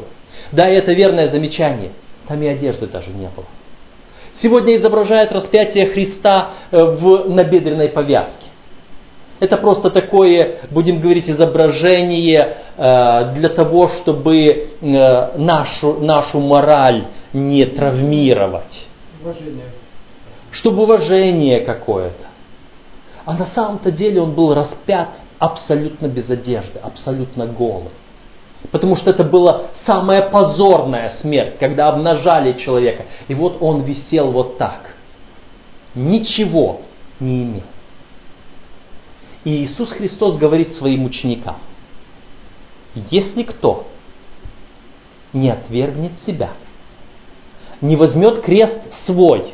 Да, 0.52 0.68
это 0.68 0.94
верное 0.94 1.30
замечание. 1.30 1.92
Там 2.28 2.42
и 2.42 2.48
одежды 2.48 2.88
даже 2.88 3.12
не 3.12 3.30
было. 3.36 3.46
Сегодня 4.42 4.78
изображает 4.78 5.32
распятие 5.32 5.88
Христа 5.88 6.52
э, 6.72 6.78
в 6.78 7.30
набедренной 7.30 7.90
повязке. 7.90 8.47
Это 9.40 9.58
просто 9.58 9.92
такое, 9.92 10.62
будем 10.72 11.00
говорить, 11.00 11.30
изображение 11.30 12.58
э, 12.76 13.34
для 13.36 13.50
того, 13.50 13.88
чтобы 13.90 14.46
э, 14.46 15.38
нашу, 15.38 16.00
нашу 16.00 16.40
мораль 16.40 17.06
не 17.34 17.64
травмировать. 17.66 18.88
Уважение. 19.22 19.66
Чтобы 20.52 20.84
уважение 20.84 21.60
какое-то. 21.62 22.26
А 23.26 23.34
на 23.34 23.46
самом-то 23.48 23.92
деле 23.92 24.22
он 24.22 24.34
был 24.34 24.54
распят 24.54 25.10
абсолютно 25.38 26.08
без 26.08 26.30
одежды, 26.30 26.80
абсолютно 26.82 27.46
голым. 27.46 27.92
Потому 28.72 28.96
что 28.96 29.12
это 29.12 29.24
была 29.24 29.68
самая 29.86 30.30
позорная 30.32 31.12
смерть, 31.22 31.58
когда 31.60 31.90
обнажали 31.90 32.54
человека. 32.54 33.04
И 33.28 33.36
вот 33.36 33.58
он 33.62 33.84
висел 33.84 34.32
вот 34.32 34.58
так. 34.58 34.96
Ничего 35.94 36.82
не 37.20 37.44
имел. 37.44 37.64
И 39.48 39.64
Иисус 39.64 39.92
Христос 39.92 40.36
говорит 40.36 40.74
своим 40.74 41.06
ученикам, 41.06 41.56
если 43.10 43.44
кто 43.44 43.86
не 45.32 45.50
отвергнет 45.50 46.12
себя, 46.26 46.50
не 47.80 47.96
возьмет 47.96 48.42
крест 48.42 48.76
свой, 49.06 49.54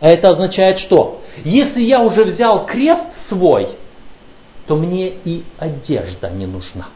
а 0.00 0.08
это 0.08 0.30
означает 0.30 0.78
что? 0.78 1.20
Если 1.44 1.82
я 1.82 2.00
уже 2.00 2.24
взял 2.24 2.64
крест 2.64 3.04
свой, 3.28 3.68
то 4.66 4.76
мне 4.76 5.08
и 5.08 5.44
одежда 5.58 6.30
не 6.30 6.46
нужна. 6.46 6.88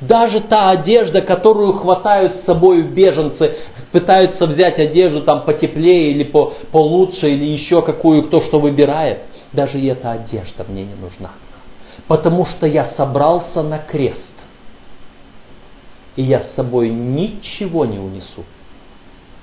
Даже 0.00 0.40
та 0.40 0.68
одежда, 0.68 1.20
которую 1.20 1.72
хватают 1.72 2.36
с 2.36 2.44
собой 2.44 2.82
беженцы, 2.82 3.56
пытаются 3.90 4.46
взять 4.46 4.78
одежду 4.78 5.22
там 5.22 5.44
потеплее 5.44 6.12
или 6.12 6.22
по, 6.22 6.52
получше, 6.70 7.28
или 7.28 7.44
еще 7.44 7.78
какую 7.78 8.28
кто 8.28 8.40
что 8.40 8.60
выбирает, 8.60 9.22
даже 9.54 9.78
и 9.78 9.86
эта 9.86 10.12
одежда 10.12 10.64
мне 10.68 10.84
не 10.84 10.94
нужна. 10.94 11.30
Потому 12.08 12.44
что 12.44 12.66
я 12.66 12.92
собрался 12.94 13.62
на 13.62 13.78
крест. 13.78 14.32
И 16.16 16.22
я 16.22 16.42
с 16.42 16.54
собой 16.54 16.90
ничего 16.90 17.84
не 17.84 17.98
унесу. 17.98 18.44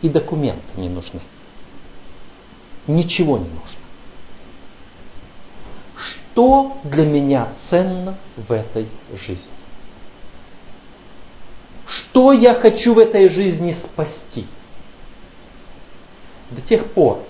И 0.01 0.09
документы 0.09 0.79
не 0.79 0.89
нужны 0.89 1.21
ничего 2.87 3.37
не 3.37 3.45
нужно. 3.45 3.79
Что 5.97 6.77
для 6.83 7.05
меня 7.05 7.49
ценно 7.69 8.17
в 8.35 8.51
этой 8.51 8.87
жизни? 9.13 9.51
Что 11.87 12.31
я 12.31 12.55
хочу 12.55 12.93
в 12.93 12.99
этой 12.99 13.29
жизни 13.29 13.75
спасти? 13.83 14.47
До 16.49 16.61
тех 16.61 16.91
пор, 16.91 17.23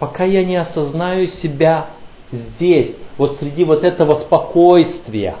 пока 0.00 0.24
я 0.24 0.44
не 0.44 0.56
осознаю 0.56 1.28
себя 1.28 1.90
здесь, 2.32 2.96
вот 3.18 3.36
среди 3.38 3.64
вот 3.64 3.84
этого 3.84 4.16
спокойствия, 4.22 5.36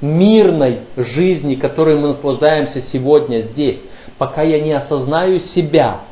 мирной 0.00 0.80
жизни, 0.96 1.54
которой 1.54 1.98
мы 1.98 2.08
наслаждаемся 2.08 2.82
сегодня 2.92 3.40
здесь, 3.40 3.80
пока 4.18 4.42
я 4.42 4.60
не 4.60 4.72
осознаю 4.72 5.40
себя 5.40 6.02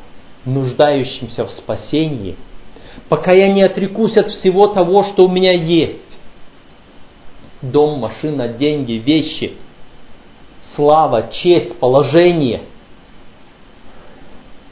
нуждающимся 0.43 1.45
в 1.45 1.51
спасении, 1.51 2.35
пока 3.07 3.31
я 3.31 3.47
не 3.53 3.61
отрекусь 3.61 4.17
от 4.17 4.31
всего 4.31 4.67
того, 4.67 5.03
что 5.03 5.27
у 5.27 5.31
меня 5.31 5.53
есть. 5.53 5.99
Дом, 7.61 7.99
машина, 7.99 8.47
деньги, 8.47 8.93
вещи, 8.93 9.53
слава, 10.75 11.29
честь, 11.31 11.77
положение. 11.77 12.63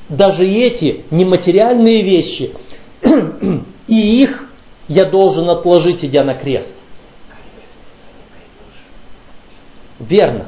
даже 0.10 0.44
эти 0.44 1.04
нематериальные 1.12 2.02
вещи, 2.02 2.52
и 3.88 4.22
их 4.22 4.50
я 4.88 5.06
должен 5.06 5.50
отложить, 5.50 6.04
идя 6.04 6.24
на 6.24 6.34
крест. 6.34 6.74
Верно. 10.00 10.48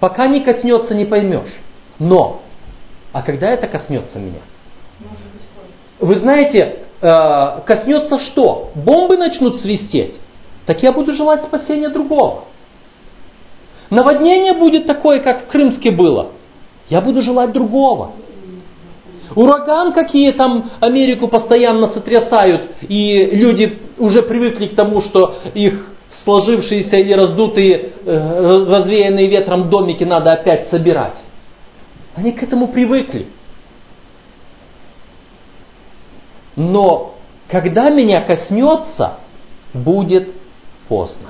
Пока 0.00 0.26
не 0.26 0.40
коснется, 0.40 0.94
не 0.94 1.04
поймешь. 1.04 1.58
Но, 1.98 2.42
а 3.12 3.22
когда 3.22 3.50
это 3.50 3.66
коснется 3.66 4.18
меня? 4.18 4.40
Вы 5.98 6.18
знаете, 6.18 6.84
э, 7.00 7.60
коснется 7.66 8.18
что? 8.20 8.70
Бомбы 8.74 9.16
начнут 9.16 9.60
свистеть. 9.60 10.18
Так 10.66 10.82
я 10.82 10.92
буду 10.92 11.12
желать 11.12 11.44
спасения 11.44 11.88
другого. 11.88 12.44
Наводнение 13.90 14.52
будет 14.52 14.86
такое, 14.86 15.20
как 15.20 15.44
в 15.44 15.46
Крымске 15.48 15.92
было. 15.92 16.32
Я 16.88 17.00
буду 17.00 17.22
желать 17.22 17.52
другого. 17.52 18.12
Ураган, 19.34 19.92
какие 19.92 20.28
там 20.32 20.70
Америку 20.80 21.28
постоянно 21.28 21.88
сотрясают, 21.88 22.70
и 22.82 23.26
люди 23.32 23.78
уже 23.98 24.22
привыкли 24.22 24.68
к 24.68 24.74
тому, 24.76 25.00
что 25.00 25.36
их 25.54 25.88
сложившиеся 26.24 26.96
или 26.96 27.12
раздутые, 27.12 27.92
э, 28.04 28.64
развеянные 28.66 29.28
ветром 29.28 29.70
домики 29.70 30.04
надо 30.04 30.32
опять 30.32 30.68
собирать. 30.68 31.16
Они 32.14 32.32
к 32.32 32.42
этому 32.42 32.68
привыкли. 32.68 33.28
Но 36.56 37.14
когда 37.48 37.90
меня 37.90 38.22
коснется, 38.22 39.18
будет 39.72 40.30
поздно. 40.88 41.28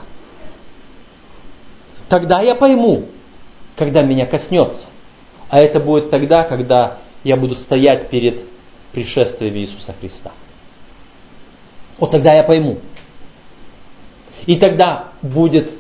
Тогда 2.09 2.41
я 2.41 2.55
пойму, 2.55 3.07
когда 3.77 4.03
меня 4.03 4.27
коснется. 4.27 4.87
А 5.51 5.59
это 5.59 5.81
будет 5.81 6.11
тогда, 6.11 6.45
когда 6.45 6.99
я 7.25 7.37
буду 7.37 7.55
стоять 7.57 8.11
перед 8.11 8.45
пришествием 8.93 9.55
Иисуса 9.57 9.95
Христа. 10.01 10.33
Вот 11.99 12.11
тогда 12.11 12.33
я 12.35 12.45
пойму. 12.45 12.79
И 14.47 14.57
тогда 14.59 15.13
будет 15.21 15.71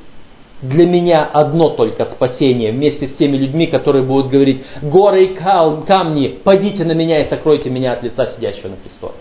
для 0.60 0.86
меня 0.86 1.24
одно 1.24 1.70
только 1.70 2.04
спасение 2.06 2.72
вместе 2.72 3.08
с 3.08 3.16
теми 3.16 3.36
людьми, 3.36 3.66
которые 3.66 4.04
будут 4.04 4.30
говорить, 4.30 4.64
горы 4.82 5.26
и 5.26 5.34
камни, 5.34 6.40
падите 6.42 6.84
на 6.84 6.92
меня 6.92 7.22
и 7.22 7.28
сокройте 7.28 7.70
меня 7.70 7.92
от 7.92 8.02
лица 8.02 8.26
сидящего 8.34 8.68
на 8.68 8.76
престоле. 8.76 9.14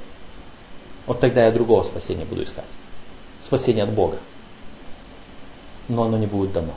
Вот 1.05 1.19
тогда 1.19 1.45
я 1.45 1.51
другого 1.51 1.83
спасения 1.83 2.25
буду 2.25 2.43
искать. 2.43 2.65
Спасение 3.43 3.83
от 3.83 3.93
Бога. 3.93 4.17
Но 5.87 6.03
оно 6.03 6.17
не 6.17 6.25
будет 6.25 6.51
дано. 6.51 6.73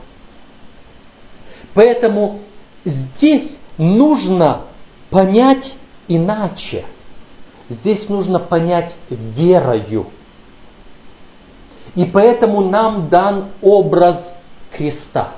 Поэтому 1.74 2.40
здесь 2.84 3.56
нужно 3.76 4.66
понять 5.10 5.74
иначе. 6.08 6.86
Здесь 7.68 8.08
нужно 8.08 8.38
понять 8.38 8.94
верою. 9.10 10.06
И 11.94 12.04
поэтому 12.04 12.62
нам 12.62 13.08
дан 13.08 13.50
образ 13.60 14.32
креста. 14.72 15.34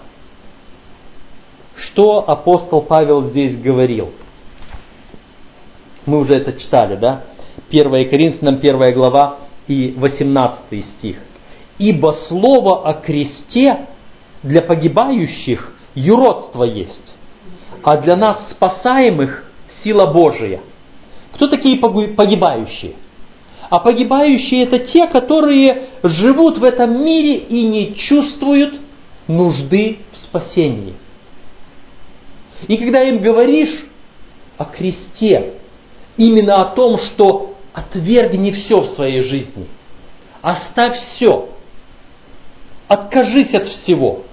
Что 1.77 2.29
апостол 2.29 2.83
Павел 2.83 3.31
здесь 3.31 3.57
говорил? 3.57 4.13
Мы 6.05 6.19
уже 6.19 6.33
это 6.35 6.53
читали, 6.53 6.97
да? 6.97 7.25
1 7.71 8.09
Коринфянам 8.09 8.57
1 8.57 8.95
глава 8.95 9.39
и 9.67 9.95
18 9.97 10.85
стих. 10.97 11.17
«Ибо 11.79 12.17
слово 12.29 12.89
о 12.89 12.95
кресте 12.95 13.87
для 14.43 14.63
погибающих 14.63 15.73
юродство 15.95 16.65
есть, 16.65 17.15
а 17.83 17.97
для 17.97 18.17
нас 18.17 18.51
спасаемых 18.51 19.52
сила 19.83 20.07
Божия. 20.13 20.61
Кто 21.33 21.49
такие 21.49 21.79
погибающие? 21.79 22.95
А 23.71 23.79
погибающие 23.79 24.65
это 24.65 24.81
те, 24.81 25.07
которые 25.07 25.89
живут 26.03 26.59
в 26.59 26.65
этом 26.65 27.05
мире 27.05 27.37
и 27.37 27.63
не 27.63 27.95
чувствуют 27.95 28.81
нужды 29.29 29.99
в 30.13 30.17
спасении. 30.17 30.95
И 32.69 32.77
когда 32.77 33.03
им 33.03 33.23
говоришь 33.23 33.87
о 34.59 34.67
кресте, 34.67 35.55
именно 36.17 36.55
о 36.55 36.75
том, 36.75 36.99
что 36.99 37.55
отвергни 37.73 38.51
все 38.51 38.83
в 38.83 38.89
своей 38.89 39.23
жизни, 39.23 39.67
оставь 40.43 40.99
все, 40.99 41.49
откажись 42.89 43.55
от 43.55 43.69
всего 43.69 44.25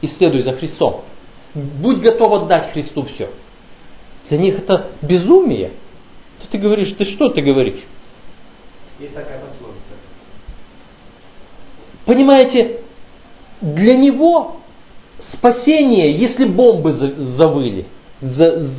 и 0.00 0.06
следуй 0.06 0.42
за 0.42 0.52
Христом. 0.52 1.02
Будь 1.54 1.98
готов 1.98 2.44
отдать 2.44 2.72
Христу 2.72 3.02
все. 3.02 3.30
Для 4.28 4.38
них 4.38 4.58
это 4.58 4.88
безумие. 5.02 5.72
Что 6.40 6.52
ты 6.52 6.58
говоришь? 6.58 6.94
Ты 6.96 7.04
что 7.06 7.28
ты 7.30 7.40
говоришь? 7.40 7.82
Есть 8.98 9.14
такая 9.14 9.40
пословица. 9.40 9.78
Понимаете, 12.04 12.80
для 13.60 13.96
него 13.96 14.56
спасение, 15.34 16.12
если 16.12 16.44
бомбы 16.46 16.92
завыли, 16.92 17.86
за, 18.20 18.70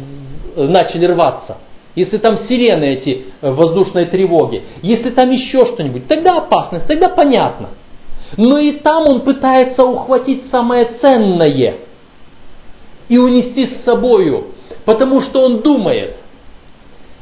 начали 0.56 1.06
рваться, 1.06 1.58
если 1.96 2.18
там 2.18 2.38
сирены 2.48 2.94
эти 2.94 3.26
э, 3.42 3.52
воздушной 3.52 4.06
тревоги, 4.06 4.64
если 4.82 5.10
там 5.12 5.32
еще 5.32 5.60
что-нибудь, 5.60 6.08
тогда 6.08 6.38
опасность, 6.38 6.88
тогда 6.88 7.10
понятно. 7.10 7.70
Но 8.38 8.58
и 8.60 8.74
там 8.80 9.08
он 9.08 9.22
пытается 9.22 9.86
ухватить 9.86 10.50
самое 10.52 10.84
ценное 11.02 11.76
и 13.08 13.18
унести 13.18 13.66
с 13.68 13.84
собою, 13.84 14.54
потому 14.90 15.22
что 15.22 15.44
он 15.44 15.60
думает, 15.60 16.16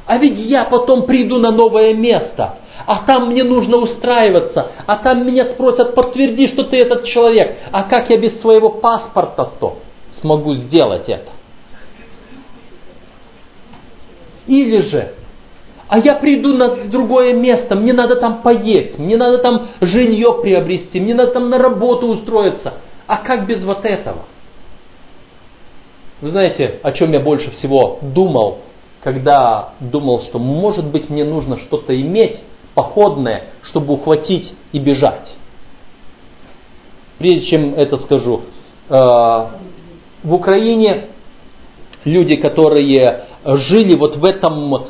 а 0.06 0.18
ведь 0.18 0.40
я 0.40 0.64
потом 0.64 1.06
приду 1.06 1.38
на 1.38 1.52
новое 1.52 1.94
место, 1.94 2.60
а 2.86 3.04
там 3.06 3.28
мне 3.28 3.44
нужно 3.44 3.76
устраиваться, 3.76 4.72
а 4.86 4.96
там 4.96 5.28
меня 5.28 5.48
спросят, 5.48 5.94
подтверди, 5.94 6.48
что 6.48 6.64
ты 6.64 6.78
этот 6.78 7.04
человек, 7.04 7.58
а 7.74 7.84
как 7.84 8.10
я 8.10 8.18
без 8.18 8.40
своего 8.40 8.70
паспорта-то 8.70 9.80
смогу 10.22 10.54
сделать 10.54 11.10
это? 11.10 11.30
Или 14.48 14.80
же, 14.80 15.14
а 15.90 16.00
я 16.00 16.16
приду 16.16 16.54
на 16.54 16.70
другое 16.86 17.34
место, 17.34 17.76
мне 17.76 17.92
надо 17.92 18.16
там 18.16 18.44
поесть, 18.44 18.98
мне 18.98 19.18
надо 19.18 19.40
там 19.40 19.68
жилье 19.82 20.40
приобрести, 20.42 21.02
мне 21.02 21.14
надо 21.14 21.34
там 21.34 21.50
на 21.50 21.58
работу 21.58 22.08
устроиться. 22.08 22.76
А 23.08 23.18
как 23.18 23.46
без 23.46 23.62
вот 23.66 23.84
этого? 23.84 24.24
Вы 26.20 26.30
знаете, 26.30 26.80
о 26.82 26.92
чем 26.94 27.12
я 27.14 27.20
больше 27.20 27.52
всего 27.52 28.00
думал, 28.02 28.60
когда 29.04 29.74
думал, 29.80 30.22
что 30.24 30.40
может 30.40 30.88
быть 30.88 31.10
мне 31.10 31.24
нужно 31.24 31.60
что-то 31.60 32.00
иметь 32.00 32.40
походное, 32.74 33.46
чтобы 33.62 33.94
ухватить 33.94 34.52
и 34.72 34.80
бежать. 34.80 35.32
Прежде 37.20 37.46
чем 37.48 37.74
это 37.76 37.98
скажу, 37.98 38.42
э, 38.90 38.94
в 40.24 40.34
Украине 40.34 41.08
люди, 42.04 42.36
которые 42.36 43.26
жили 43.46 43.96
вот 43.96 44.18
в 44.18 44.26
этом 44.26 44.74
э, 44.76 44.84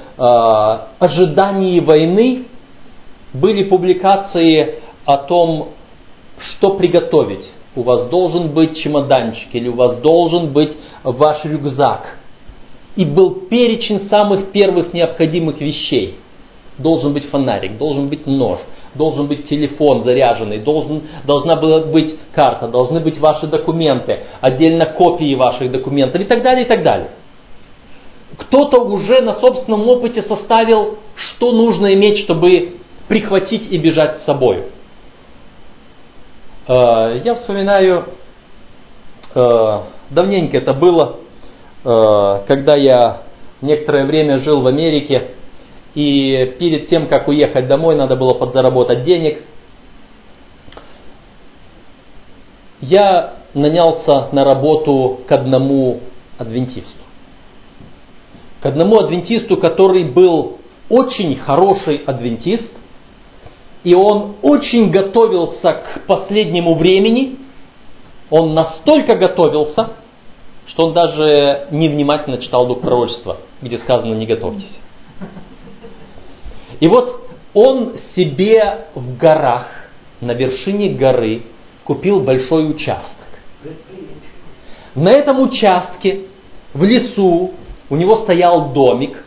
ожидании 0.99 1.81
войны, 1.81 2.45
были 3.33 3.63
публикации 3.65 4.81
о 5.05 5.17
том, 5.17 5.69
что 6.39 6.75
приготовить. 6.75 7.51
У 7.77 7.83
вас 7.83 8.07
должен 8.07 8.53
быть 8.53 8.75
чемоданчик 8.77 9.53
или 9.53 9.67
у 9.67 9.75
вас 9.75 9.97
должен 9.97 10.51
быть 10.51 10.75
ваш 11.03 11.45
рюкзак. 11.45 12.17
И 12.95 13.05
был 13.05 13.41
перечень 13.49 14.09
самых 14.09 14.51
первых 14.51 14.93
необходимых 14.93 15.61
вещей. 15.61 16.15
Должен 16.79 17.13
быть 17.13 17.29
фонарик, 17.29 17.77
должен 17.77 18.07
быть 18.09 18.25
нож, 18.25 18.59
должен 18.95 19.27
быть 19.27 19.47
телефон 19.47 20.03
заряженный, 20.03 20.57
должен, 20.57 21.03
должна 21.25 21.55
была 21.55 21.81
быть 21.81 22.15
карта, 22.33 22.67
должны 22.67 22.99
быть 22.99 23.19
ваши 23.19 23.45
документы, 23.45 24.21
отдельно 24.41 24.87
копии 24.87 25.35
ваших 25.35 25.71
документов 25.71 26.19
и 26.19 26.25
так 26.25 26.41
далее, 26.41 26.65
и 26.65 26.67
так 26.67 26.83
далее 26.83 27.09
кто-то 28.37 28.81
уже 28.81 29.21
на 29.21 29.35
собственном 29.35 29.87
опыте 29.87 30.21
составил, 30.21 30.97
что 31.15 31.51
нужно 31.51 31.93
иметь, 31.93 32.19
чтобы 32.19 32.73
прихватить 33.07 33.71
и 33.71 33.77
бежать 33.77 34.21
с 34.21 34.25
собой. 34.25 34.63
Э, 36.67 37.21
я 37.23 37.35
вспоминаю, 37.35 38.05
э, 39.33 39.79
давненько 40.09 40.57
это 40.57 40.73
было, 40.73 41.17
э, 41.83 42.43
когда 42.47 42.77
я 42.77 43.23
некоторое 43.61 44.05
время 44.05 44.39
жил 44.39 44.61
в 44.61 44.67
Америке, 44.67 45.31
и 45.95 46.55
перед 46.59 46.89
тем, 46.89 47.07
как 47.07 47.27
уехать 47.27 47.67
домой, 47.67 47.95
надо 47.95 48.15
было 48.15 48.33
подзаработать 48.33 49.03
денег. 49.03 49.41
Я 52.81 53.33
нанялся 53.53 54.29
на 54.31 54.43
работу 54.43 55.21
к 55.27 55.31
одному 55.31 56.01
адвентисту 56.37 57.01
к 58.61 58.65
одному 58.65 58.97
адвентисту, 58.97 59.57
который 59.57 60.05
был 60.05 60.57
очень 60.89 61.35
хороший 61.35 61.97
адвентист, 61.97 62.71
и 63.87 63.95
он 63.95 64.35
очень 64.41 64.91
готовился 64.91 65.67
к 65.71 66.01
последнему 66.07 66.75
времени, 66.75 67.37
он 68.29 68.53
настолько 68.53 69.15
готовился, 69.15 69.91
что 70.65 70.87
он 70.87 70.93
даже 70.93 71.69
невнимательно 71.71 72.39
читал 72.39 72.67
дух 72.67 72.81
пророчества, 72.81 73.37
где 73.61 73.77
сказано 73.77 74.13
«не 74.13 74.25
готовьтесь». 74.25 74.77
И 76.81 76.87
вот 76.89 77.29
он 77.53 77.93
себе 78.13 78.87
в 78.93 79.15
горах, 79.15 79.69
на 80.19 80.33
вершине 80.33 80.89
горы, 80.89 81.43
купил 81.85 82.19
большой 82.19 82.69
участок. 82.69 83.25
На 84.95 85.11
этом 85.11 85.39
участке, 85.39 86.23
в 86.73 86.83
лесу, 86.83 87.53
у 87.89 87.95
него 87.95 88.25
стоял 88.25 88.73
домик, 88.73 89.23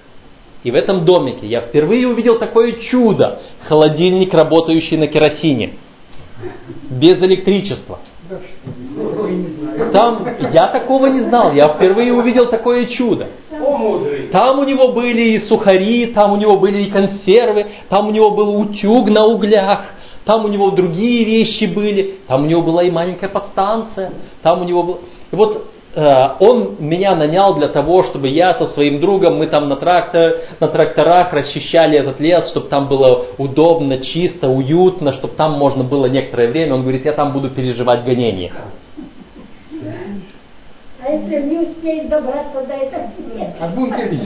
и 0.62 0.70
в 0.70 0.74
этом 0.74 1.04
домике 1.04 1.46
я 1.46 1.62
впервые 1.62 2.06
увидел 2.06 2.38
такое 2.38 2.72
чудо. 2.72 3.40
Холодильник, 3.66 4.34
работающий 4.34 4.96
на 4.96 5.06
керосине. 5.06 5.74
Без 6.90 7.22
электричества. 7.22 7.98
Там 9.92 10.26
я 10.52 10.68
такого 10.68 11.06
не 11.06 11.20
знал. 11.20 11.52
Я 11.52 11.68
впервые 11.68 12.12
увидел 12.12 12.48
такое 12.48 12.86
чудо. 12.86 13.28
Там 14.32 14.58
у 14.58 14.64
него 14.64 14.92
были 14.92 15.32
и 15.32 15.38
сухари, 15.40 16.06
там 16.06 16.32
у 16.32 16.36
него 16.36 16.58
были 16.58 16.82
и 16.82 16.90
консервы, 16.90 17.66
там 17.88 18.08
у 18.08 18.11
него 18.11 18.30
был 18.30 18.61
утюг 18.61 19.08
на 19.08 19.26
углях, 19.26 19.84
там 20.24 20.44
у 20.44 20.48
него 20.48 20.70
другие 20.70 21.24
вещи 21.24 21.64
были, 21.64 22.18
там 22.26 22.44
у 22.44 22.46
него 22.46 22.62
была 22.62 22.84
и 22.84 22.90
маленькая 22.90 23.28
подстанция, 23.28 24.12
там 24.42 24.62
у 24.62 24.64
него 24.64 24.82
был... 24.82 25.00
И 25.32 25.36
вот 25.36 25.66
он 25.95 26.76
меня 26.78 27.16
нанял 27.16 27.57
для 27.57 27.68
того, 27.68 28.05
чтобы 28.05 28.28
я 28.28 28.55
со 28.55 28.68
своим 28.68 29.01
другом, 29.01 29.38
мы 29.38 29.49
там 29.49 29.68
на, 29.68 29.76
трактор, 29.76 30.36
на 30.61 30.68
тракторах 30.68 31.32
расчищали 31.32 31.99
этот 31.99 32.20
лес, 32.20 32.49
чтобы 32.51 32.68
там 32.68 32.88
было 32.88 33.26
удобно, 33.38 33.99
чисто, 33.99 34.49
уютно, 34.49 35.12
чтобы 35.14 35.34
там 35.34 35.59
можно 35.59 35.82
было 35.82 36.07
некоторое 36.07 36.49
время. 36.49 36.74
Он 36.74 36.82
говорит, 36.82 37.05
я 37.05 37.12
там 37.12 37.32
буду 37.32 37.51
переживать 37.51 38.05
гонение. 38.05 38.53
А 41.03 41.12
если 41.12 41.43
не 41.43 41.59
успеет 41.59 42.09
добраться 42.09 42.62
до 42.68 42.74
этого? 42.74 43.11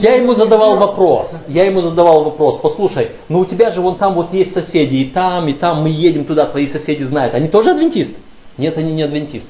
Я 0.01 0.15
ему 0.15 0.33
задавал 0.33 0.75
вопрос, 0.75 1.33
я 1.47 1.65
ему 1.65 1.81
задавал 1.81 2.25
вопрос, 2.25 2.59
послушай, 2.61 3.11
ну 3.29 3.39
у 3.39 3.45
тебя 3.45 3.71
же 3.71 3.81
вон 3.81 3.95
там 3.95 4.13
вот 4.13 4.33
есть 4.33 4.53
соседи, 4.53 4.95
и 4.95 5.05
там, 5.05 5.47
и 5.47 5.53
там, 5.53 5.83
мы 5.83 5.89
едем 5.89 6.25
туда, 6.25 6.47
твои 6.47 6.67
соседи 6.67 7.03
знают. 7.03 7.33
Они 7.33 7.47
тоже 7.47 7.71
адвентисты? 7.71 8.15
Нет, 8.57 8.77
они 8.77 8.91
не 8.91 9.03
адвентисты. 9.03 9.49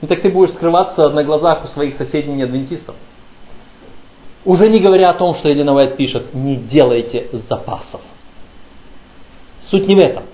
Ну 0.00 0.08
так 0.08 0.22
ты 0.22 0.30
будешь 0.30 0.54
скрываться 0.54 1.10
на 1.10 1.22
глазах 1.24 1.64
у 1.64 1.68
своих 1.68 1.96
соседей 1.96 2.32
не 2.32 2.42
адвентистов. 2.42 2.96
Уже 4.44 4.70
не 4.70 4.80
говоря 4.80 5.10
о 5.10 5.14
том, 5.14 5.34
что 5.34 5.48
Елена 5.48 5.74
Уайт 5.74 5.96
пишет, 5.96 6.34
не 6.34 6.56
делайте 6.56 7.28
запасов. 7.48 8.00
Суть 9.60 9.86
не 9.86 9.96
в 9.96 10.00
этом. 10.00 10.24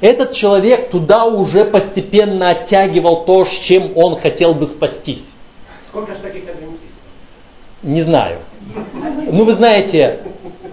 Этот 0.00 0.32
человек 0.34 0.90
туда 0.90 1.26
уже 1.26 1.64
постепенно 1.66 2.50
оттягивал 2.50 3.24
то, 3.24 3.44
с 3.44 3.50
чем 3.68 3.92
он 3.96 4.16
хотел 4.16 4.54
бы 4.54 4.66
спастись. 4.66 5.24
Сколько 5.88 6.14
же 6.14 6.20
таких 6.20 6.48
адвентистов? 6.48 6.91
Не 7.82 8.02
знаю. 8.02 8.40
Ну, 9.32 9.44
вы 9.44 9.56
знаете, 9.56 10.20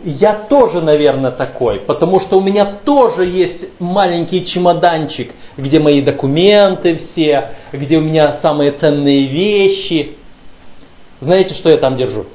я 0.04 0.34
тоже, 0.34 0.82
наверное, 0.82 1.32
такой, 1.32 1.80
потому 1.80 2.20
что 2.20 2.38
у 2.38 2.42
меня 2.42 2.78
тоже 2.86 3.26
есть 3.26 3.68
маленький 3.80 4.46
чемоданчик, 4.46 5.34
где 5.58 5.80
мои 5.80 6.02
документы 6.02 6.96
все, 6.96 7.52
где 7.74 7.98
у 7.98 8.02
меня 8.02 8.40
самые 8.42 8.74
ценные 8.74 9.26
вещи. 9.26 10.18
Знаете, 11.20 11.56
что 11.56 11.70
я 11.70 11.78
там 11.78 11.98
держу? 11.98 12.28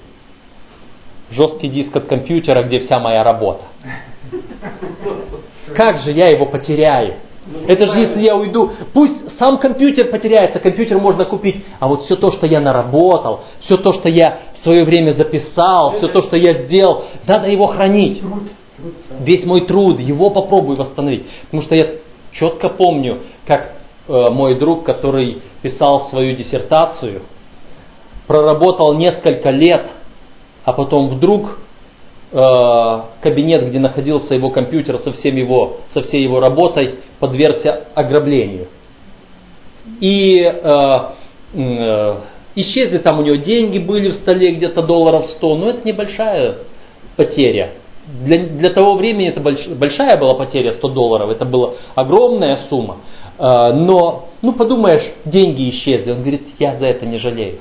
Жесткий 1.30 1.68
диск 1.68 1.94
от 1.96 2.06
компьютера, 2.06 2.64
где 2.64 2.80
вся 2.80 3.00
моя 3.00 3.24
работа. 3.24 3.64
Как 5.74 5.98
же 6.02 6.12
я 6.12 6.28
его 6.28 6.46
потеряю? 6.46 7.14
Это 7.66 7.88
же 7.90 7.98
если 7.98 8.20
я 8.22 8.36
уйду, 8.36 8.70
пусть 8.94 9.38
сам 9.38 9.58
компьютер 9.58 10.10
потеряется, 10.10 10.60
компьютер 10.60 10.98
можно 10.98 11.26
купить, 11.26 11.62
а 11.78 11.88
вот 11.88 12.04
все 12.04 12.16
то, 12.16 12.32
что 12.32 12.46
я 12.46 12.60
наработал, 12.60 13.40
все 13.60 13.76
то, 13.76 13.92
что 13.92 14.08
я 14.08 14.38
в 14.54 14.58
свое 14.58 14.84
время 14.84 15.12
записал, 15.12 15.94
все 15.98 16.08
то, 16.08 16.22
что 16.22 16.36
я 16.36 16.64
сделал, 16.64 17.04
надо 17.26 17.48
его 17.48 17.66
хранить. 17.66 18.22
Весь 19.20 19.44
мой 19.44 19.66
труд, 19.66 20.00
его 20.00 20.30
попробуй 20.30 20.76
восстановить. 20.76 21.26
Потому 21.44 21.62
что 21.62 21.74
я 21.74 21.96
четко 22.32 22.70
помню, 22.70 23.18
как 23.46 23.76
э, 24.08 24.24
мой 24.30 24.58
друг, 24.58 24.84
который 24.84 25.42
писал 25.62 26.08
свою 26.08 26.34
диссертацию, 26.36 27.22
проработал 28.26 28.94
несколько 28.94 29.50
лет, 29.50 29.86
а 30.64 30.72
потом 30.72 31.08
вдруг 31.08 31.58
кабинет, 32.34 33.68
где 33.68 33.78
находился 33.78 34.34
его 34.34 34.50
компьютер 34.50 34.98
со, 34.98 35.12
всем 35.12 35.36
его, 35.36 35.78
со 35.92 36.02
всей 36.02 36.22
его 36.22 36.40
работой, 36.40 36.96
подвергся 37.20 37.84
ограблению. 37.94 38.66
И 40.00 40.40
э, 40.40 40.70
э, 41.54 42.14
исчезли 42.56 42.98
там 42.98 43.20
у 43.20 43.22
него 43.22 43.36
деньги, 43.36 43.78
были 43.78 44.10
в 44.10 44.14
столе 44.14 44.52
где-то 44.54 44.82
долларов 44.82 45.26
100, 45.26 45.56
но 45.56 45.70
это 45.70 45.86
небольшая 45.86 46.56
потеря. 47.16 47.74
Для, 48.06 48.44
для 48.46 48.74
того 48.74 48.96
времени 48.96 49.28
это 49.28 49.40
больш, 49.40 49.66
большая 49.68 50.18
была 50.18 50.36
потеря 50.36 50.72
100 50.72 50.88
долларов, 50.88 51.30
это 51.30 51.44
была 51.44 51.74
огромная 51.94 52.66
сумма. 52.68 52.96
Э, 53.38 53.72
но, 53.72 54.30
ну 54.42 54.52
подумаешь, 54.52 55.12
деньги 55.24 55.70
исчезли. 55.70 56.10
Он 56.10 56.22
говорит, 56.22 56.42
я 56.58 56.76
за 56.78 56.86
это 56.86 57.06
не 57.06 57.18
жалею. 57.18 57.58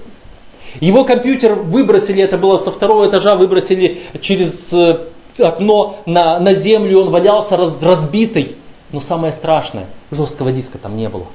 Его 0.80 1.03
компьютер 1.03 1.55
выбросили, 1.55 2.24
это 2.24 2.38
было 2.38 2.63
со 2.63 2.71
второго 2.71 3.09
этажа, 3.09 3.36
выбросили 3.36 4.03
через 4.21 4.71
э, 4.71 5.07
окно 5.39 5.97
на, 6.05 6.39
на 6.39 6.55
землю, 6.55 7.01
он 7.01 7.11
валялся 7.11 7.55
раз, 7.57 7.76
разбитый. 7.82 8.57
Но 8.91 9.01
самое 9.01 9.34
страшное, 9.34 9.88
жесткого 10.11 10.51
диска 10.51 10.78
там 10.78 10.95
не 10.95 11.09
было. 11.09 11.28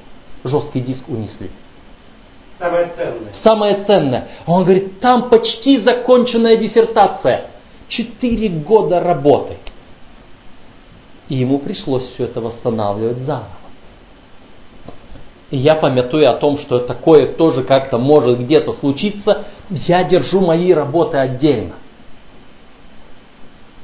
Жесткий 0.43 0.79
диск 0.79 1.07
унесли. 1.09 1.49
Самое 2.57 2.89
ценное. 2.95 3.33
Самое 3.43 3.83
ценное. 3.85 4.27
Он 4.45 4.63
говорит, 4.63 4.99
там 4.99 5.29
почти 5.29 5.79
законченная 5.79 6.57
диссертация. 6.57 7.47
Четыре 7.87 8.49
года 8.49 8.99
работы. 8.99 9.57
И 11.29 11.35
ему 11.35 11.59
пришлось 11.59 12.05
все 12.13 12.25
это 12.25 12.41
восстанавливать 12.41 13.19
заново. 13.19 13.58
И 15.51 15.57
я 15.57 15.75
помятую 15.75 16.23
о 16.29 16.37
том, 16.37 16.59
что 16.59 16.79
такое 16.79 17.33
тоже 17.33 17.63
как-то 17.63 17.97
может 17.97 18.39
где-то 18.39 18.73
случиться, 18.73 19.45
я 19.69 20.03
держу 20.03 20.41
мои 20.41 20.71
работы 20.73 21.17
отдельно. 21.17 21.73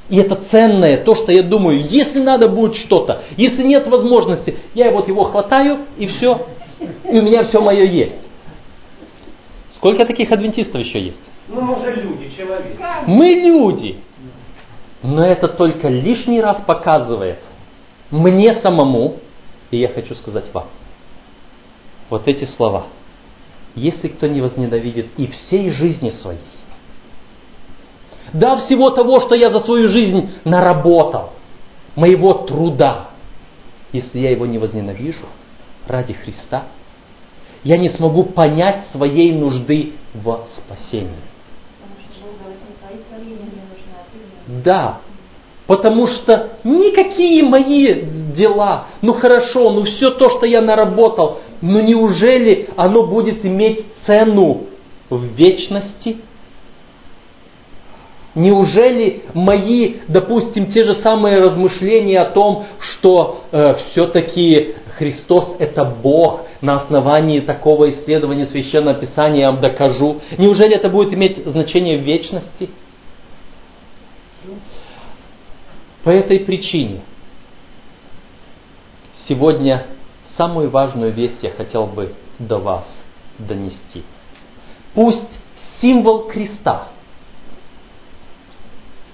И 0.08 0.18
это 0.18 0.36
ценное, 0.52 1.02
то, 1.04 1.16
что 1.16 1.32
я 1.32 1.42
думаю, 1.42 1.84
если 1.88 2.20
надо 2.20 2.48
будет 2.48 2.76
что-то, 2.76 3.22
если 3.36 3.64
нет 3.64 3.88
возможности, 3.88 4.56
я 4.74 4.92
вот 4.92 5.08
его 5.08 5.24
хватаю 5.24 5.86
и 5.98 6.06
все, 6.06 6.46
и 6.78 7.18
у 7.18 7.22
меня 7.24 7.44
все 7.44 7.60
мое 7.60 7.82
есть. 7.82 8.28
Сколько 9.72 10.06
таких 10.06 10.30
адвентистов 10.30 10.80
еще 10.80 11.00
есть? 11.00 11.20
Ну, 11.48 11.60
мы 11.60 11.78
же 11.80 12.00
люди, 12.00 12.30
человек. 12.36 12.78
Мы 13.06 13.26
люди. 13.26 13.98
Но 15.02 15.24
это 15.24 15.48
только 15.48 15.88
лишний 15.88 16.40
раз 16.40 16.62
показывает 16.66 17.38
мне 18.10 18.54
самому, 18.60 19.16
и 19.70 19.78
я 19.78 19.88
хочу 19.88 20.14
сказать 20.14 20.46
вам, 20.52 20.66
вот 22.10 22.26
эти 22.26 22.44
слова. 22.44 22.86
Если 23.74 24.08
кто 24.08 24.26
не 24.26 24.40
возненавидит 24.40 25.08
и 25.16 25.26
всей 25.26 25.70
жизни 25.70 26.10
своей, 26.10 26.40
да 28.32 28.56
всего 28.56 28.90
того, 28.90 29.20
что 29.20 29.36
я 29.36 29.50
за 29.50 29.60
свою 29.60 29.88
жизнь 29.88 30.30
наработал, 30.44 31.30
моего 31.94 32.32
труда, 32.32 33.10
если 33.92 34.18
я 34.18 34.30
его 34.30 34.46
не 34.46 34.58
возненавижу 34.58 35.26
ради 35.86 36.12
Христа, 36.12 36.64
я 37.64 37.78
не 37.78 37.88
смогу 37.88 38.24
понять 38.24 38.88
своей 38.92 39.32
нужды 39.32 39.94
в 40.14 40.46
спасении. 40.56 41.10
Да, 44.64 45.00
потому 45.66 46.06
что 46.06 46.50
никакие 46.62 47.42
мои 47.42 48.02
дела, 48.32 48.86
ну 49.02 49.14
хорошо, 49.14 49.72
ну 49.72 49.84
все 49.84 50.06
то, 50.10 50.30
что 50.30 50.46
я 50.46 50.60
наработал, 50.60 51.40
но 51.60 51.80
неужели 51.80 52.68
оно 52.76 53.06
будет 53.06 53.44
иметь 53.44 53.84
цену 54.06 54.64
в 55.10 55.22
вечности? 55.22 56.18
Неужели 58.34 59.22
мои, 59.32 59.94
допустим, 60.08 60.66
те 60.66 60.84
же 60.84 60.94
самые 60.96 61.38
размышления 61.38 62.20
о 62.20 62.30
том, 62.32 62.66
что 62.78 63.44
э, 63.50 63.76
все-таки 63.76 64.74
Христос 64.98 65.56
это 65.58 65.86
Бог, 65.86 66.42
на 66.60 66.82
основании 66.82 67.40
такого 67.40 67.90
исследования 67.90 68.46
Священного 68.46 68.98
Писания 68.98 69.42
я 69.42 69.48
вам 69.48 69.60
докажу, 69.60 70.20
неужели 70.36 70.74
это 70.74 70.88
будет 70.88 71.14
иметь 71.14 71.46
значение 71.46 71.98
в 71.98 72.02
вечности? 72.02 72.68
По 76.02 76.10
этой 76.10 76.40
причине 76.40 77.00
сегодня 79.26 79.86
самую 80.36 80.70
важную 80.70 81.12
весть 81.12 81.42
я 81.42 81.50
хотел 81.50 81.86
бы 81.86 82.14
до 82.38 82.58
вас 82.58 82.84
донести. 83.38 84.02
Пусть 84.94 85.38
символ 85.80 86.28
креста 86.28 86.88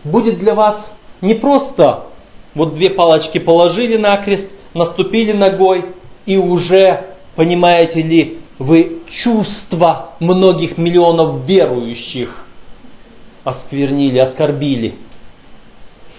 будет 0.05 0.39
для 0.39 0.55
вас 0.55 0.93
не 1.21 1.35
просто 1.35 2.07
вот 2.55 2.75
две 2.75 2.91
палочки 2.91 3.39
положили 3.39 3.97
на 3.97 4.17
крест, 4.19 4.47
наступили 4.75 5.33
ногой 5.33 5.87
и 6.27 6.37
уже, 6.37 7.15
понимаете 7.37 8.03
ли, 8.03 8.39
вы 8.59 9.03
чувства 9.25 10.15
многих 10.21 10.79
миллионов 10.79 11.45
верующих 11.47 12.47
осквернили, 13.45 14.19
оскорбили. 14.19 14.95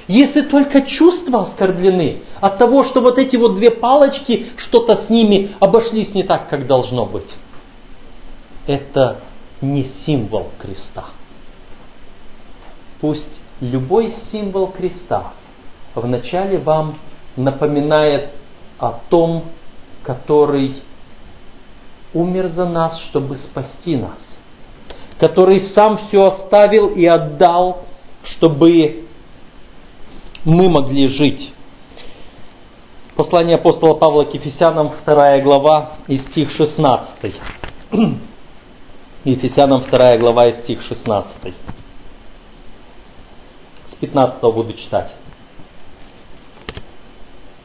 Если 0.08 0.42
только 0.42 0.82
чувства 0.86 1.44
оскорблены 1.44 2.24
от 2.42 2.58
того, 2.58 2.84
что 2.84 3.02
вот 3.02 3.18
эти 3.18 3.38
вот 3.38 3.56
две 3.56 3.72
палочки, 3.72 4.52
что-то 4.58 5.06
с 5.06 5.10
ними 5.10 5.52
обошлись 5.60 6.14
не 6.14 6.24
так, 6.24 6.50
как 6.50 6.68
должно 6.68 7.06
быть, 7.06 7.30
это 8.68 9.22
не 9.62 9.90
символ 10.06 10.50
креста. 10.60 11.06
Пусть 13.00 13.42
любой 13.62 14.14
символ 14.32 14.68
креста 14.68 15.34
вначале 15.96 16.58
вам 16.58 16.98
напоминает 17.38 18.32
о 18.78 19.00
том, 19.10 19.46
который 20.04 20.82
умер 22.14 22.50
за 22.50 22.66
нас, 22.66 23.00
чтобы 23.10 23.38
спасти 23.38 23.96
нас, 23.96 24.20
который 25.18 25.70
сам 25.74 25.98
все 25.98 26.20
оставил 26.24 26.90
и 26.90 27.06
отдал, 27.06 27.86
чтобы 28.24 29.03
мы 30.46 30.70
могли 30.70 31.08
жить. 31.08 31.54
Послание 33.16 33.56
апостола 33.56 33.96
Павла 33.96 34.26
к 34.26 34.34
Ефесянам, 34.34 34.92
2 35.06 35.40
глава 35.40 35.92
и 36.08 36.18
стих 36.18 36.52
16. 36.52 37.36
Ефесянам 39.24 39.84
2 39.92 40.18
глава 40.18 40.48
и 40.48 40.64
стих 40.64 40.82
16. 40.82 41.54
С 43.88 43.96
15 43.96 44.42
буду 44.42 44.74
читать 44.74 45.14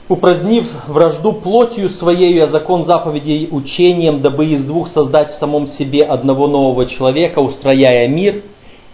упразднив 0.08 0.66
вражду 0.88 1.34
плотью 1.34 1.90
своей, 1.90 2.40
а 2.40 2.50
закон 2.50 2.86
заповедей 2.86 3.48
учением, 3.50 4.22
дабы 4.22 4.46
из 4.46 4.64
двух 4.64 4.88
создать 4.88 5.32
в 5.32 5.38
самом 5.38 5.66
себе 5.66 6.00
одного 6.00 6.48
нового 6.48 6.86
человека, 6.86 7.40
устрояя 7.40 8.08
мир, 8.08 8.42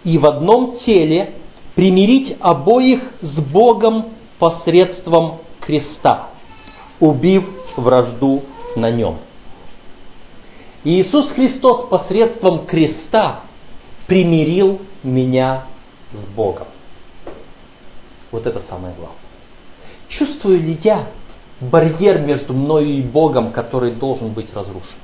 и 0.03 0.17
в 0.17 0.25
одном 0.25 0.77
теле 0.85 1.31
примирить 1.75 2.37
обоих 2.39 3.01
с 3.21 3.39
Богом 3.39 4.13
посредством 4.39 5.39
креста, 5.59 6.29
убив 6.99 7.45
вражду 7.75 8.43
на 8.75 8.89
нем. 8.89 9.17
Иисус 10.83 11.29
Христос 11.31 11.87
посредством 11.89 12.65
креста 12.65 13.41
примирил 14.07 14.81
меня 15.03 15.65
с 16.13 16.25
Богом. 16.35 16.67
Вот 18.31 18.45
это 18.45 18.61
самое 18.69 18.93
главное. 18.95 19.17
Чувствую 20.09 20.61
ли 20.61 20.79
я 20.83 21.07
барьер 21.59 22.19
между 22.19 22.53
мною 22.53 22.87
и 22.87 23.01
Богом, 23.01 23.51
который 23.51 23.91
должен 23.91 24.29
быть 24.29 24.53
разрушен? 24.53 24.95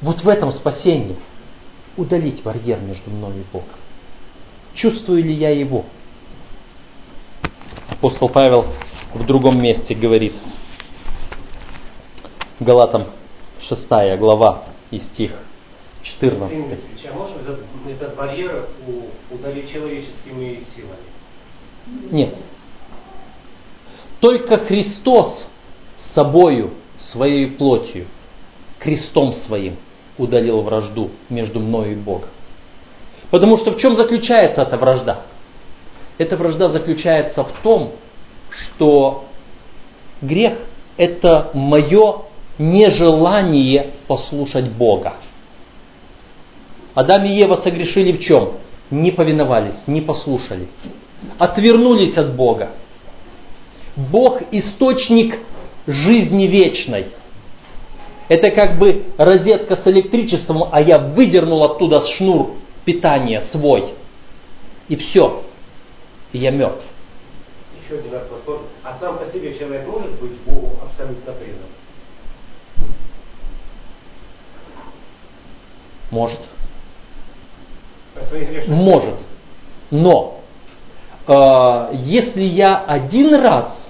Вот 0.00 0.22
в 0.22 0.28
этом 0.28 0.52
спасении 0.52 1.16
удалить 1.98 2.42
барьер 2.42 2.80
между 2.80 3.10
мной 3.10 3.40
и 3.40 3.44
Богом. 3.52 3.68
Чувствую 4.74 5.22
ли 5.22 5.34
я 5.34 5.50
его? 5.50 5.84
Апостол 7.88 8.28
Павел 8.28 8.66
в 9.12 9.26
другом 9.26 9.60
месте 9.60 9.94
говорит, 9.94 10.34
Галатам 12.60 13.08
6 13.68 13.88
глава 14.18 14.64
и 14.90 15.00
стих 15.00 15.32
14. 16.02 16.58
А 17.10 17.12
можешь 17.12 17.36
этот, 17.36 17.60
этот 17.88 18.16
барьер 18.16 18.68
удалить 19.30 19.70
человеческими 19.70 20.64
силами? 20.74 22.12
Нет. 22.12 22.36
Только 24.20 24.58
Христос 24.58 25.48
собою, 26.14 26.72
своей 26.98 27.48
плотью, 27.48 28.06
крестом 28.78 29.32
своим 29.32 29.76
удалил 30.18 30.60
вражду 30.60 31.10
между 31.28 31.60
мною 31.60 31.92
и 31.92 31.94
Богом. 31.94 32.28
Потому 33.30 33.58
что 33.58 33.72
в 33.72 33.78
чем 33.78 33.96
заключается 33.96 34.62
эта 34.62 34.76
вражда? 34.76 35.22
Эта 36.18 36.36
вражда 36.36 36.70
заключается 36.70 37.44
в 37.44 37.52
том, 37.62 37.92
что 38.50 39.24
грех– 40.20 40.58
это 40.96 41.50
мое 41.54 42.22
нежелание 42.58 43.92
послушать 44.06 44.70
Бога. 44.72 45.14
Адам 46.94 47.24
и 47.24 47.36
Ева 47.36 47.60
согрешили 47.62 48.12
в 48.12 48.20
чем? 48.20 48.54
Не 48.90 49.12
повиновались, 49.12 49.86
не 49.86 50.00
послушали 50.00 50.66
отвернулись 51.38 52.16
от 52.16 52.34
Бога. 52.34 52.70
Бог– 53.96 54.40
источник 54.52 55.38
жизни 55.86 56.46
вечной. 56.46 57.06
Это 58.28 58.50
как 58.50 58.78
бы 58.78 59.06
розетка 59.16 59.76
с 59.76 59.86
электричеством, 59.86 60.68
а 60.70 60.80
я 60.82 60.98
выдернул 60.98 61.64
оттуда 61.64 62.02
шнур 62.16 62.56
питания 62.84 63.42
свой. 63.52 63.94
И 64.88 64.96
все. 64.96 65.44
И 66.32 66.38
я 66.38 66.50
мертв. 66.50 66.84
Еще 67.84 68.00
один 68.00 68.12
вопрос. 68.12 68.60
А 68.82 68.98
сам 69.00 69.18
по 69.18 69.26
себе 69.32 69.58
человек 69.58 69.86
может 69.86 70.20
быть 70.20 70.38
Богу 70.46 70.76
абсолютно 70.82 71.32
предан? 71.32 71.58
Может. 76.10 76.40
Может. 78.66 79.14
Но 79.90 80.38
Э, 81.28 81.90
если 81.92 82.42
я 82.42 82.78
один 82.78 83.34
раз 83.34 83.87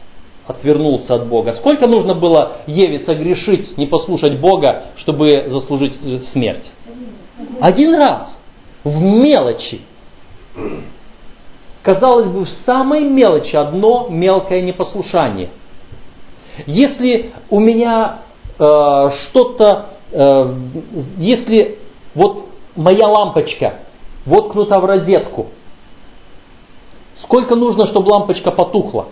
отвернулся 0.49 1.15
от 1.15 1.27
Бога, 1.29 1.55
сколько 1.55 1.89
нужно 1.89 2.15
было 2.15 2.59
Еве 2.67 3.01
согрешить, 3.01 3.77
не 3.79 3.87
послушать 3.87 4.41
Бога, 4.41 4.87
чтобы 4.97 5.29
заслужить 5.49 5.95
смерть? 6.33 6.71
Один 7.61 7.95
раз. 7.95 8.37
В 8.85 8.99
мелочи. 8.99 9.83
Казалось 11.83 12.29
бы, 12.29 12.45
в 12.45 12.49
самой 12.67 13.05
мелочи 13.05 13.55
одно 13.55 14.09
мелкое 14.11 14.63
непослушание. 14.63 15.51
Если 16.67 17.33
у 17.51 17.61
меня 17.61 18.21
э, 18.59 18.63
что-то, 18.63 19.87
э, 20.11 20.55
если 21.19 21.79
вот 22.15 22.47
моя 22.75 23.07
лампочка 23.07 23.81
воткнута 24.27 24.81
в 24.81 24.85
розетку– 24.85 25.49
Сколько 27.23 27.57
нужно, 27.57 27.87
чтобы 27.89 28.11
лампочка 28.11 28.51
потухла? 28.51 29.09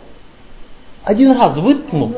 Один 1.06 1.30
раз 1.40 1.56
выткнул. 1.56 2.12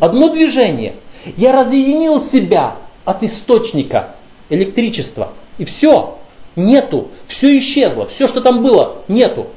Одно 0.00 0.28
движение. 0.28 0.94
Я 1.36 1.52
разъединил 1.52 2.30
себя 2.30 2.78
от 3.04 3.22
источника 3.22 4.14
электричества. 4.48 5.34
И 5.58 5.66
все. 5.66 6.16
Нету. 6.56 7.08
Все 7.28 7.58
исчезло. 7.58 8.06
Все, 8.06 8.24
что 8.24 8.40
там 8.40 8.62
было, 8.62 9.02
нету. 9.08 9.48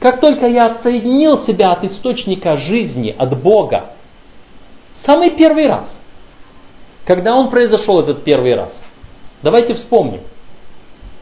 Как 0.00 0.20
только 0.20 0.48
я 0.48 0.72
отсоединил 0.72 1.46
себя 1.46 1.68
от 1.68 1.84
источника 1.84 2.56
жизни, 2.56 3.14
от 3.16 3.40
Бога, 3.40 3.90
самый 5.06 5.30
первый 5.30 5.68
раз, 5.68 5.88
когда 7.04 7.36
он 7.36 7.48
произошел 7.48 8.00
этот 8.00 8.24
первый 8.24 8.56
раз, 8.56 8.72
давайте 9.42 9.74
вспомним. 9.74 10.22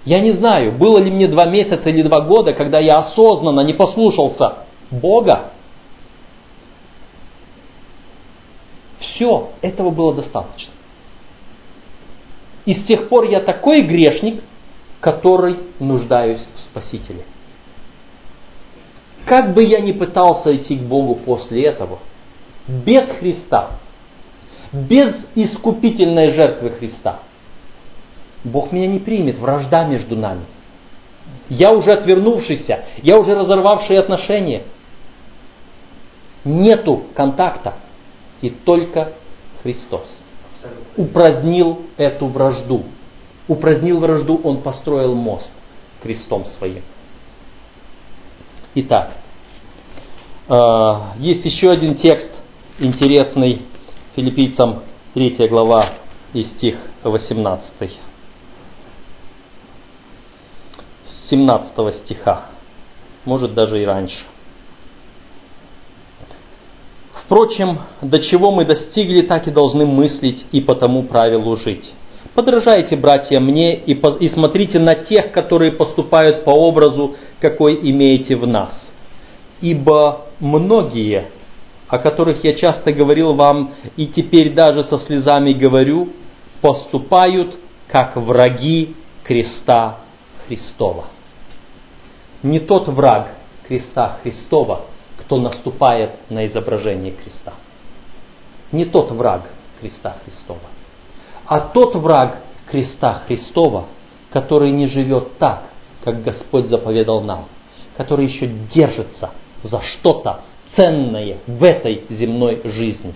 Я 0.07 0.21
не 0.21 0.33
знаю, 0.33 0.73
было 0.73 0.99
ли 1.01 1.11
мне 1.11 1.29
два 1.29 1.45
месяца 1.45 1.91
или 1.91 2.03
два 2.03 2.23
года, 2.23 2.55
когда 2.55 2.79
я 2.79 2.97
осознанно 2.97 3.61
не 3.61 3.75
послушался 3.75 4.65
Бога. 4.91 5.51
Все, 9.15 9.51
этого 9.61 9.91
было 9.91 10.15
достаточно. 10.15 10.73
И 12.65 12.75
с 12.75 12.85
тех 12.87 13.09
пор 13.09 13.25
я 13.25 13.41
такой 13.41 13.83
грешник, 13.83 14.43
который 15.01 15.57
нуждаюсь 15.81 16.47
в 16.55 16.61
Спасителе. 16.61 17.25
Как 19.27 19.55
бы 19.55 19.63
я 19.63 19.81
ни 19.81 19.93
пытался 19.93 20.55
идти 20.55 20.77
к 20.77 20.83
Богу 20.83 21.15
после 21.15 21.65
этого, 21.65 21.99
без 22.69 23.03
Христа, 23.19 23.73
без 24.73 25.27
искупительной 25.35 26.33
жертвы 26.33 26.71
Христа– 26.71 27.21
Бог 28.45 28.73
меня 28.73 28.87
не 28.87 28.99
примет, 28.99 29.39
вражда 29.39 29.85
между 29.85 30.17
нами. 30.17 30.43
Я 31.49 31.73
уже 31.73 31.91
отвернувшийся, 31.91 32.85
я 33.03 33.19
уже 33.19 33.35
разорвавший 33.35 33.97
отношения. 33.97 34.65
Нету 36.45 37.05
контакта. 37.15 37.75
И 38.45 38.51
только 38.51 39.15
Христос 39.63 40.21
упразднил 40.99 41.81
эту 41.97 42.27
вражду. 42.27 42.83
Упразднил 43.49 44.01
вражду, 44.01 44.39
Он 44.45 44.61
построил 44.61 45.15
мост 45.15 45.51
крестом 46.03 46.45
своим. 46.45 46.83
Итак, 48.75 49.15
э, 50.47 50.55
есть 51.21 51.47
еще 51.47 51.71
один 51.71 51.95
текст 51.95 52.31
интересный, 52.79 53.63
филиппийцам 54.15 54.83
3 55.15 55.49
глава 55.49 55.95
и 56.35 56.45
стих 56.45 56.77
18. 57.03 57.99
17 61.31 61.95
стиха, 61.95 62.51
может 63.25 63.55
даже 63.55 63.81
и 63.81 63.87
раньше. 63.87 64.27
Впрочем, 67.25 67.79
до 68.03 68.21
чего 68.21 68.51
мы 68.51 68.67
достигли, 68.67 69.25
так 69.25 69.49
и 69.49 69.51
должны 69.51 69.87
мыслить 69.87 70.45
и 70.53 70.61
по 70.61 70.75
тому 70.75 71.05
правилу 71.05 71.57
жить. 71.57 71.93
Подражайте, 72.35 72.97
братья, 72.97 73.41
мне 73.41 73.77
и, 73.77 73.95
по, 73.95 74.09
и 74.17 74.29
смотрите 74.29 74.79
на 74.79 74.95
тех, 74.95 75.33
которые 75.33 75.73
поступают 75.73 76.45
по 76.45 76.51
образу, 76.51 77.17
какой 77.41 77.77
имеете 77.91 78.37
в 78.37 78.47
нас. 78.47 78.73
Ибо 79.61 80.27
многие, 80.41 81.31
о 81.89 81.99
которых 81.99 82.45
я 82.45 82.55
часто 82.55 82.93
говорил 82.93 83.35
вам 83.35 83.73
и 83.97 84.07
теперь 84.07 84.53
даже 84.53 84.83
со 84.85 84.99
слезами 84.99 85.53
говорю, 85.53 86.09
поступают 86.61 87.57
как 87.89 88.17
враги 88.17 88.97
креста 89.23 90.01
Христова. 90.47 91.05
Не 92.43 92.61
тот 92.61 92.89
враг 92.89 93.37
креста 93.67 94.19
Христова, 94.23 94.87
кто 95.25 95.39
наступает 95.39 96.31
на 96.31 96.47
изображение 96.47 97.13
креста. 97.13 97.55
Не 98.73 98.85
тот 98.85 99.11
враг 99.11 99.51
креста 99.81 100.17
Христова, 100.25 100.61
а 101.47 101.61
тот 101.61 101.97
враг 101.97 102.39
креста 102.71 103.23
Христова, 103.27 103.87
который 104.31 104.71
не 104.71 104.87
живет 104.87 105.39
так, 105.39 105.65
как 106.05 106.23
Господь 106.23 106.67
заповедал 106.67 107.23
нам, 107.23 107.47
который 107.97 108.27
еще 108.27 108.47
держится 108.47 109.31
за 109.63 109.81
что-то 109.81 110.43
ценное 110.77 111.39
в 111.47 111.63
этой 111.63 112.05
земной 112.11 112.61
жизни 112.65 113.15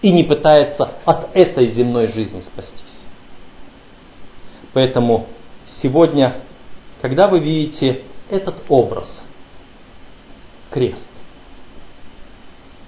и 0.00 0.12
не 0.12 0.22
пытается 0.22 0.92
от 1.04 1.34
этой 1.34 1.68
земной 1.68 2.08
жизни 2.08 2.40
спастись. 2.40 2.82
Поэтому 4.72 5.26
сегодня, 5.82 6.36
когда 7.00 7.28
вы 7.28 7.40
видите 7.40 8.02
этот 8.30 8.56
образ, 8.68 9.22
крест, 10.70 11.10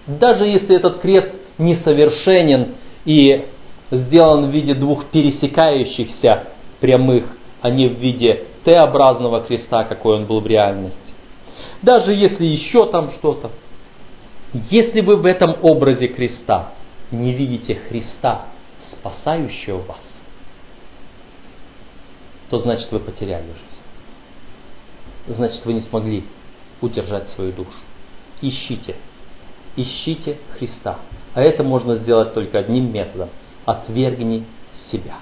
даже 0.07 0.47
если 0.47 0.77
этот 0.77 1.01
крест 1.01 1.33
несовершенен 1.59 2.75
и 3.05 3.47
сделан 3.91 4.51
в 4.51 4.55
виде 4.55 4.75
двух 4.75 5.07
пересекающихся 5.07 6.49
прямых, 6.81 7.37
а 7.61 7.71
не 7.71 7.89
в 7.89 7.99
виде 7.99 8.45
Т-образного 8.65 9.43
креста, 9.43 9.85
какой 9.85 10.17
он 10.17 10.27
был 10.27 10.41
в 10.41 10.47
реальности. 10.47 10.99
Даже 11.83 12.13
если 12.13 12.47
еще 12.47 12.91
там 12.91 13.11
что-то. 13.13 13.51
Если 14.71 15.01
вы 15.01 15.17
в 15.17 15.27
этом 15.27 15.57
образе 15.63 16.09
креста 16.09 16.73
не 17.11 17.33
видите 17.33 17.75
Христа, 17.75 18.47
спасающего 18.91 19.79
вас, 19.79 20.01
то 22.51 22.59
значит 22.59 22.91
вы 22.93 23.01
потеряли 23.01 23.47
жизнь. 23.47 25.37
Значит 25.37 25.65
вы 25.65 25.75
не 25.75 25.81
смогли 25.81 26.25
удержать 26.81 27.29
свою 27.31 27.53
душу. 27.53 27.71
Ищите 28.41 28.97
ищите 29.77 30.39
Христа. 30.59 30.99
А 31.35 31.43
это 31.43 31.63
можно 31.63 31.97
сделать 31.97 32.35
только 32.35 32.59
одним 32.59 32.93
методом. 32.93 33.29
Отвергни 33.65 34.45
себя. 34.91 35.19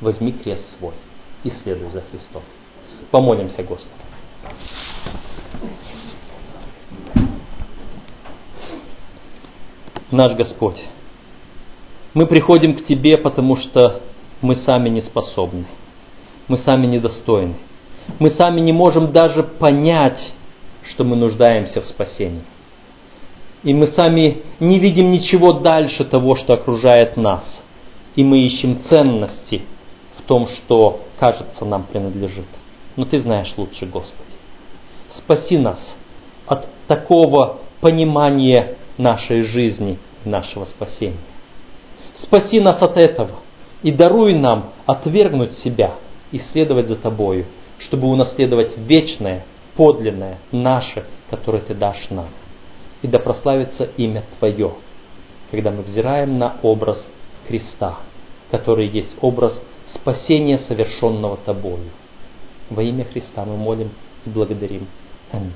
Возьми 0.00 0.32
крест 0.32 0.78
свой 0.78 0.94
и 1.42 1.50
следуй 1.50 1.90
за 1.90 2.02
Христом. 2.02 2.42
Помолимся 3.10 3.62
Господу. 3.62 3.94
Наш 10.10 10.34
Господь, 10.36 10.80
мы 12.14 12.26
приходим 12.26 12.76
к 12.76 12.84
Тебе, 12.84 13.18
потому 13.18 13.56
что 13.56 14.02
мы 14.40 14.54
сами 14.56 14.88
не 14.88 15.02
способны, 15.02 15.66
мы 16.46 16.58
сами 16.58 16.86
недостойны, 16.86 17.56
мы 18.20 18.30
сами 18.30 18.60
не 18.60 18.72
можем 18.72 19.12
даже 19.12 19.42
понять, 19.42 20.32
что 20.84 21.02
мы 21.02 21.16
нуждаемся 21.16 21.80
в 21.80 21.86
спасении 21.86 22.42
и 23.66 23.74
мы 23.74 23.88
сами 23.88 24.42
не 24.60 24.78
видим 24.78 25.10
ничего 25.10 25.54
дальше 25.54 26.04
того, 26.04 26.36
что 26.36 26.54
окружает 26.54 27.16
нас. 27.16 27.42
И 28.14 28.22
мы 28.22 28.38
ищем 28.38 28.80
ценности 28.88 29.62
в 30.18 30.22
том, 30.22 30.46
что, 30.46 31.00
кажется, 31.18 31.64
нам 31.64 31.82
принадлежит. 31.82 32.46
Но 32.94 33.06
Ты 33.06 33.18
знаешь 33.18 33.52
лучше, 33.56 33.86
Господи. 33.86 34.30
Спаси 35.16 35.58
нас 35.58 35.80
от 36.46 36.68
такого 36.86 37.58
понимания 37.80 38.76
нашей 38.98 39.42
жизни 39.42 39.98
и 40.24 40.28
нашего 40.28 40.66
спасения. 40.66 41.18
Спаси 42.14 42.60
нас 42.60 42.80
от 42.80 42.96
этого 42.96 43.32
и 43.82 43.90
даруй 43.90 44.34
нам 44.34 44.70
отвергнуть 44.86 45.58
себя 45.58 45.96
и 46.30 46.38
следовать 46.38 46.86
за 46.86 46.94
Тобою, 46.94 47.46
чтобы 47.80 48.06
унаследовать 48.06 48.78
вечное, 48.78 49.44
подлинное, 49.74 50.38
наше, 50.52 51.04
которое 51.30 51.62
Ты 51.62 51.74
дашь 51.74 52.06
нам 52.10 52.28
и 53.02 53.08
да 53.08 53.18
прославится 53.18 53.84
имя 53.96 54.24
Твое, 54.38 54.72
когда 55.50 55.70
мы 55.70 55.82
взираем 55.82 56.38
на 56.38 56.56
образ 56.62 57.06
креста, 57.46 57.98
который 58.50 58.88
есть 58.88 59.16
образ 59.20 59.60
спасения, 59.94 60.58
совершенного 60.58 61.36
Тобою. 61.36 61.90
Во 62.70 62.82
имя 62.82 63.04
Христа 63.04 63.44
мы 63.44 63.56
молим 63.56 63.90
и 64.24 64.30
благодарим. 64.30 64.86
Аминь. 65.30 65.52